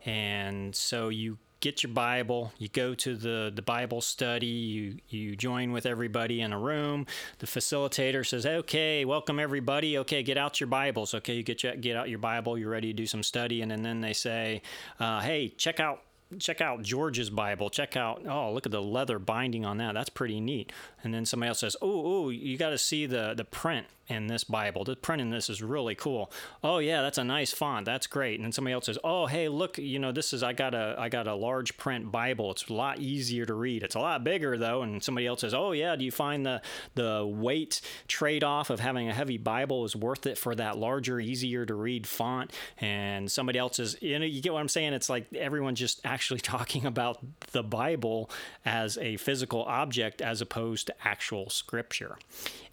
And 0.04 0.74
so 0.74 1.08
you 1.08 1.38
get 1.60 1.84
your 1.84 1.92
Bible, 1.92 2.52
you 2.58 2.66
go 2.66 2.96
to 2.96 3.14
the, 3.14 3.52
the 3.54 3.62
Bible 3.62 4.00
study, 4.00 4.46
you, 4.46 4.96
you 5.08 5.36
join 5.36 5.70
with 5.70 5.86
everybody 5.86 6.40
in 6.40 6.52
a 6.52 6.58
room. 6.58 7.06
The 7.38 7.46
facilitator 7.46 8.26
says, 8.26 8.44
Okay, 8.44 9.04
welcome 9.04 9.38
everybody. 9.38 9.96
Okay, 9.98 10.24
get 10.24 10.36
out 10.36 10.58
your 10.58 10.66
Bibles. 10.66 11.14
Okay, 11.14 11.34
you 11.34 11.44
get, 11.44 11.62
your, 11.62 11.76
get 11.76 11.94
out 11.94 12.08
your 12.08 12.18
Bible, 12.18 12.58
you're 12.58 12.70
ready 12.70 12.88
to 12.88 12.92
do 12.92 13.06
some 13.06 13.22
studying. 13.22 13.70
And 13.70 13.84
then 13.84 14.00
they 14.00 14.14
say, 14.14 14.62
uh, 14.98 15.20
Hey, 15.20 15.50
check 15.50 15.78
out 15.78 16.00
check 16.38 16.60
out 16.60 16.82
George's 16.82 17.30
Bible. 17.30 17.70
Check 17.70 17.96
out, 17.96 18.22
oh, 18.28 18.52
look 18.52 18.66
at 18.66 18.72
the 18.72 18.82
leather 18.82 19.18
binding 19.18 19.64
on 19.64 19.78
that. 19.78 19.94
That's 19.94 20.08
pretty 20.08 20.40
neat. 20.40 20.72
And 21.02 21.14
then 21.14 21.24
somebody 21.24 21.48
else 21.48 21.60
says, 21.60 21.76
oh, 21.80 22.24
oh, 22.24 22.28
you 22.30 22.56
got 22.56 22.70
to 22.70 22.78
see 22.78 23.06
the 23.06 23.34
the 23.34 23.44
print 23.44 23.86
in 24.10 24.26
this 24.26 24.44
Bible. 24.44 24.84
The 24.84 24.96
print 24.96 25.22
in 25.22 25.30
this 25.30 25.48
is 25.48 25.62
really 25.62 25.94
cool. 25.94 26.30
Oh 26.64 26.78
yeah, 26.78 27.00
that's 27.00 27.18
a 27.18 27.24
nice 27.24 27.52
font. 27.52 27.86
That's 27.86 28.06
great. 28.06 28.34
And 28.38 28.44
then 28.44 28.52
somebody 28.52 28.74
else 28.74 28.86
says, 28.86 28.98
"Oh 29.04 29.26
hey, 29.26 29.48
look, 29.48 29.78
you 29.78 29.98
know 29.98 30.12
this 30.12 30.32
is 30.32 30.42
I 30.42 30.52
got 30.52 30.74
a 30.74 30.96
I 30.98 31.08
got 31.08 31.28
a 31.28 31.34
large 31.34 31.76
print 31.76 32.10
Bible. 32.10 32.50
It's 32.50 32.68
a 32.68 32.72
lot 32.72 32.98
easier 32.98 33.46
to 33.46 33.54
read. 33.54 33.82
It's 33.82 33.94
a 33.94 34.00
lot 34.00 34.24
bigger 34.24 34.58
though." 34.58 34.82
And 34.82 35.02
somebody 35.02 35.26
else 35.26 35.40
says, 35.40 35.54
"Oh 35.54 35.72
yeah, 35.72 35.94
do 35.96 36.04
you 36.04 36.10
find 36.10 36.44
the 36.44 36.60
the 36.96 37.24
weight 37.24 37.80
trade 38.08 38.42
off 38.42 38.70
of 38.70 38.80
having 38.80 39.08
a 39.08 39.14
heavy 39.14 39.38
Bible 39.38 39.84
is 39.84 39.94
worth 39.94 40.26
it 40.26 40.36
for 40.36 40.54
that 40.56 40.76
larger, 40.76 41.20
easier 41.20 41.64
to 41.64 41.74
read 41.74 42.06
font?" 42.06 42.52
And 42.80 43.30
somebody 43.30 43.58
else 43.58 43.76
says, 43.76 43.96
"You 44.00 44.18
know, 44.18 44.26
you 44.26 44.42
get 44.42 44.52
what 44.52 44.60
I'm 44.60 44.68
saying? 44.68 44.92
It's 44.92 45.08
like 45.08 45.32
everyone's 45.34 45.78
just 45.78 46.00
actually 46.04 46.40
talking 46.40 46.84
about 46.84 47.18
the 47.52 47.62
Bible 47.62 48.28
as 48.64 48.98
a 48.98 49.16
physical 49.18 49.62
object 49.64 50.20
as 50.20 50.40
opposed 50.40 50.89
actual 51.04 51.50
scripture." 51.50 52.18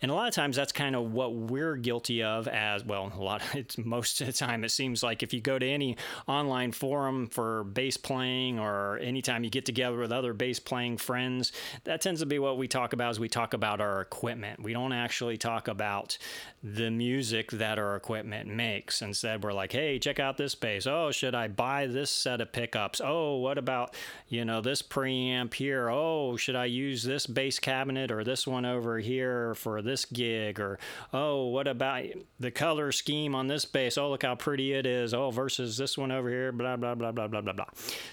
And 0.02 0.12
a 0.12 0.14
lot 0.14 0.28
of 0.28 0.34
times 0.34 0.56
that's 0.56 0.72
kind 0.72 0.96
of 0.96 1.12
what 1.12 1.34
we're 1.34 1.76
guilty 1.76 2.22
of 2.22 2.48
as 2.48 2.84
well. 2.84 3.12
A 3.16 3.22
lot, 3.22 3.42
of, 3.56 3.86
most 3.86 4.22
of 4.22 4.28
the 4.28 4.34
time 4.34 4.64
it 4.64 4.70
seems 4.70 5.02
like 5.02 5.24
if 5.24 5.34
you 5.34 5.42
go 5.42 5.58
to 5.58 5.66
any 5.66 5.98
online 6.28 6.72
forum 6.72 7.28
for 7.28 7.64
bass 7.64 7.98
playing 7.98 8.60
or 8.60 8.98
anytime 9.00 9.44
you 9.44 9.50
get 9.50 9.66
together 9.66 9.98
with 9.98 10.12
other 10.12 10.34
bass 10.34 10.60
playing 10.60 10.98
friends, 10.98 11.52
that 11.84 12.02
tends 12.02 12.20
to 12.22 12.26
be 12.26 12.40
what 12.40 12.58
we 12.58 12.68
talk 12.68 12.94
about. 12.94 13.10
as 13.10 13.20
we 13.20 13.30
talk 13.30 13.54
about 13.54 13.82
our 13.82 14.02
equipment. 14.02 14.62
We 14.62 14.74
don't 14.74 14.94
actually 14.94 15.38
talk 15.38 15.68
about 15.68 16.18
the 16.64 16.92
music 16.92 17.52
that 17.52 17.80
our 17.80 17.96
equipment 17.96 18.50
makes. 18.50 19.02
Instead, 19.02 19.44
we're 19.44 19.54
like, 19.54 19.72
hey, 19.72 20.00
check 20.00 20.20
out 20.20 20.38
this 20.38 20.56
bass. 20.56 20.86
Oh, 20.88 21.12
should 21.12 21.36
I 21.36 21.48
buy 21.48 21.88
this 21.88 22.10
set 22.10 22.42
of 22.42 22.52
pickups? 22.52 23.02
Oh, 23.04 23.38
what 23.38 23.58
about 23.58 23.96
you 24.28 24.44
know 24.46 24.62
this 24.62 24.82
preamp 24.82 25.54
here? 25.54 25.90
Oh, 25.90 26.36
should 26.38 26.56
I 26.56 26.66
use 26.66 27.04
this 27.04 27.26
bass 27.26 27.60
cabinet 27.60 28.07
or 28.12 28.24
this 28.24 28.48
one 28.48 28.66
over 28.66 29.00
here 29.00 29.54
for 29.56 29.82
this 29.82 30.06
gig? 30.06 30.60
Or 30.60 30.80
oh, 31.14 31.48
what 31.48 31.68
about 31.68 32.06
the 32.40 32.52
color 32.52 32.92
scheme 32.92 33.36
on 33.36 33.48
this 33.48 33.66
bass? 33.66 33.98
Oh, 33.98 34.10
look 34.10 34.24
how 34.24 34.36
pretty 34.36 34.74
it 34.74 34.86
is. 34.86 35.14
Oh, 35.14 35.32
versus 35.32 35.78
this 35.78 35.98
one 35.98 36.12
over 36.12 36.30
here, 36.30 36.52
blah, 36.52 36.76
blah, 36.78 36.96
blah, 36.96 37.12
blah, 37.12 37.28
blah, 37.28 37.42
blah, 37.42 37.54
blah. 37.54 37.66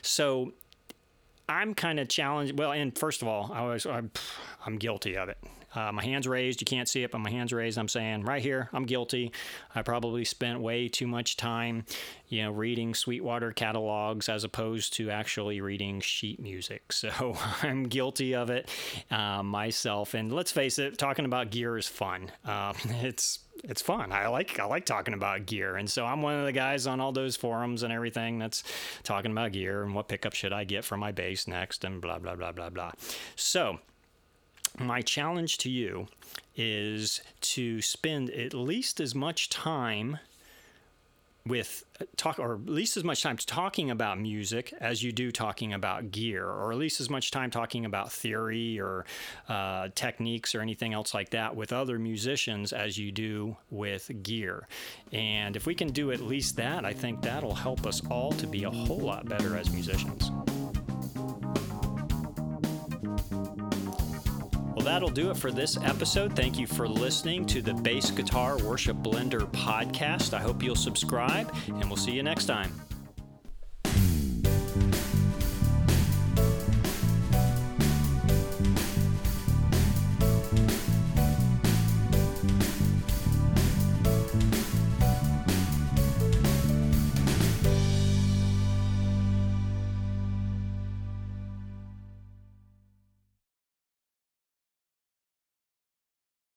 So 0.02 0.52
I'm 1.48 1.74
kind 1.74 2.00
of 2.00 2.08
challenged. 2.08 2.58
Well, 2.58 2.72
and 2.72 2.96
first 2.96 3.22
of 3.22 3.28
all, 3.28 3.50
I 3.52 3.62
was, 3.62 3.86
I'm, 3.86 4.10
I'm 4.64 4.76
guilty 4.76 5.16
of 5.16 5.28
it. 5.28 5.38
Uh, 5.74 5.92
my 5.92 6.02
hands 6.04 6.26
raised. 6.26 6.60
You 6.60 6.64
can't 6.64 6.88
see 6.88 7.02
it, 7.02 7.10
but 7.10 7.18
my 7.18 7.30
hands 7.30 7.52
raised. 7.52 7.78
I'm 7.78 7.88
saying 7.88 8.24
right 8.24 8.42
here, 8.42 8.68
I'm 8.72 8.84
guilty. 8.84 9.32
I 9.74 9.82
probably 9.82 10.24
spent 10.24 10.60
way 10.60 10.88
too 10.88 11.06
much 11.06 11.36
time, 11.36 11.84
you 12.28 12.42
know, 12.42 12.52
reading 12.52 12.94
Sweetwater 12.94 13.52
catalogs 13.52 14.28
as 14.28 14.44
opposed 14.44 14.94
to 14.94 15.10
actually 15.10 15.60
reading 15.60 16.00
sheet 16.00 16.40
music. 16.40 16.82
So 17.04 17.36
I'm 17.62 17.84
guilty 17.84 18.34
of 18.34 18.48
it 18.48 18.70
uh, 19.10 19.42
myself. 19.42 20.14
And 20.14 20.32
let's 20.32 20.50
face 20.52 20.78
it, 20.78 20.96
talking 20.96 21.26
about 21.26 21.50
gear 21.50 21.76
is 21.76 21.86
fun. 21.86 22.30
Uh, 22.46 22.72
it's 23.02 23.40
it's 23.62 23.82
fun. 23.82 24.10
I 24.10 24.28
like 24.28 24.58
I 24.58 24.64
like 24.64 24.86
talking 24.86 25.14
about 25.14 25.46
gear, 25.46 25.76
and 25.76 25.88
so 25.88 26.04
I'm 26.04 26.22
one 26.22 26.34
of 26.38 26.44
the 26.44 26.52
guys 26.52 26.86
on 26.86 27.00
all 27.00 27.12
those 27.12 27.36
forums 27.36 27.82
and 27.82 27.92
everything 27.92 28.38
that's 28.38 28.62
talking 29.02 29.30
about 29.32 29.52
gear 29.52 29.82
and 29.82 29.94
what 29.94 30.08
pickup 30.08 30.34
should 30.34 30.52
I 30.52 30.64
get 30.64 30.84
for 30.84 30.96
my 30.96 31.12
bass 31.12 31.46
next, 31.46 31.84
and 31.84 32.00
blah 32.00 32.18
blah 32.18 32.36
blah 32.36 32.52
blah 32.52 32.70
blah. 32.70 32.92
So 33.36 33.80
my 34.78 35.02
challenge 35.02 35.58
to 35.58 35.70
you 35.70 36.08
is 36.56 37.20
to 37.40 37.80
spend 37.82 38.30
at 38.30 38.54
least 38.54 39.00
as 39.00 39.14
much 39.14 39.48
time 39.48 40.18
with 41.46 41.84
talk 42.16 42.38
or 42.38 42.54
at 42.54 42.66
least 42.66 42.96
as 42.96 43.04
much 43.04 43.22
time 43.22 43.36
talking 43.36 43.90
about 43.90 44.18
music 44.18 44.72
as 44.80 45.02
you 45.02 45.12
do 45.12 45.30
talking 45.30 45.74
about 45.74 46.10
gear 46.10 46.48
or 46.48 46.72
at 46.72 46.78
least 46.78 47.00
as 47.00 47.10
much 47.10 47.30
time 47.30 47.50
talking 47.50 47.84
about 47.84 48.10
theory 48.10 48.80
or 48.80 49.04
uh, 49.48 49.88
techniques 49.94 50.54
or 50.54 50.62
anything 50.62 50.94
else 50.94 51.12
like 51.12 51.30
that 51.30 51.54
with 51.54 51.70
other 51.72 51.98
musicians 51.98 52.72
as 52.72 52.96
you 52.96 53.12
do 53.12 53.54
with 53.70 54.10
gear. 54.22 54.66
And 55.12 55.54
if 55.54 55.66
we 55.66 55.74
can 55.74 55.88
do 55.88 56.12
at 56.12 56.20
least 56.20 56.56
that 56.56 56.84
i 56.84 56.92
think 56.92 57.20
that'll 57.20 57.54
help 57.54 57.86
us 57.86 58.00
all 58.10 58.32
to 58.32 58.46
be 58.46 58.64
a 58.64 58.70
whole 58.70 59.00
lot 59.00 59.28
better 59.28 59.56
as 59.56 59.70
musicians 59.70 60.30
that'll 64.94 65.10
do 65.10 65.28
it 65.28 65.36
for 65.36 65.50
this 65.50 65.76
episode. 65.78 66.36
Thank 66.36 66.56
you 66.56 66.68
for 66.68 66.86
listening 66.86 67.46
to 67.46 67.60
the 67.60 67.74
Bass 67.74 68.12
Guitar 68.12 68.56
Worship 68.58 68.96
Blender 68.98 69.40
podcast. 69.50 70.34
I 70.34 70.40
hope 70.40 70.62
you'll 70.62 70.76
subscribe, 70.76 71.52
and 71.66 71.84
we'll 71.86 71.96
see 71.96 72.12
you 72.12 72.22
next 72.22 72.46
time. 72.46 72.83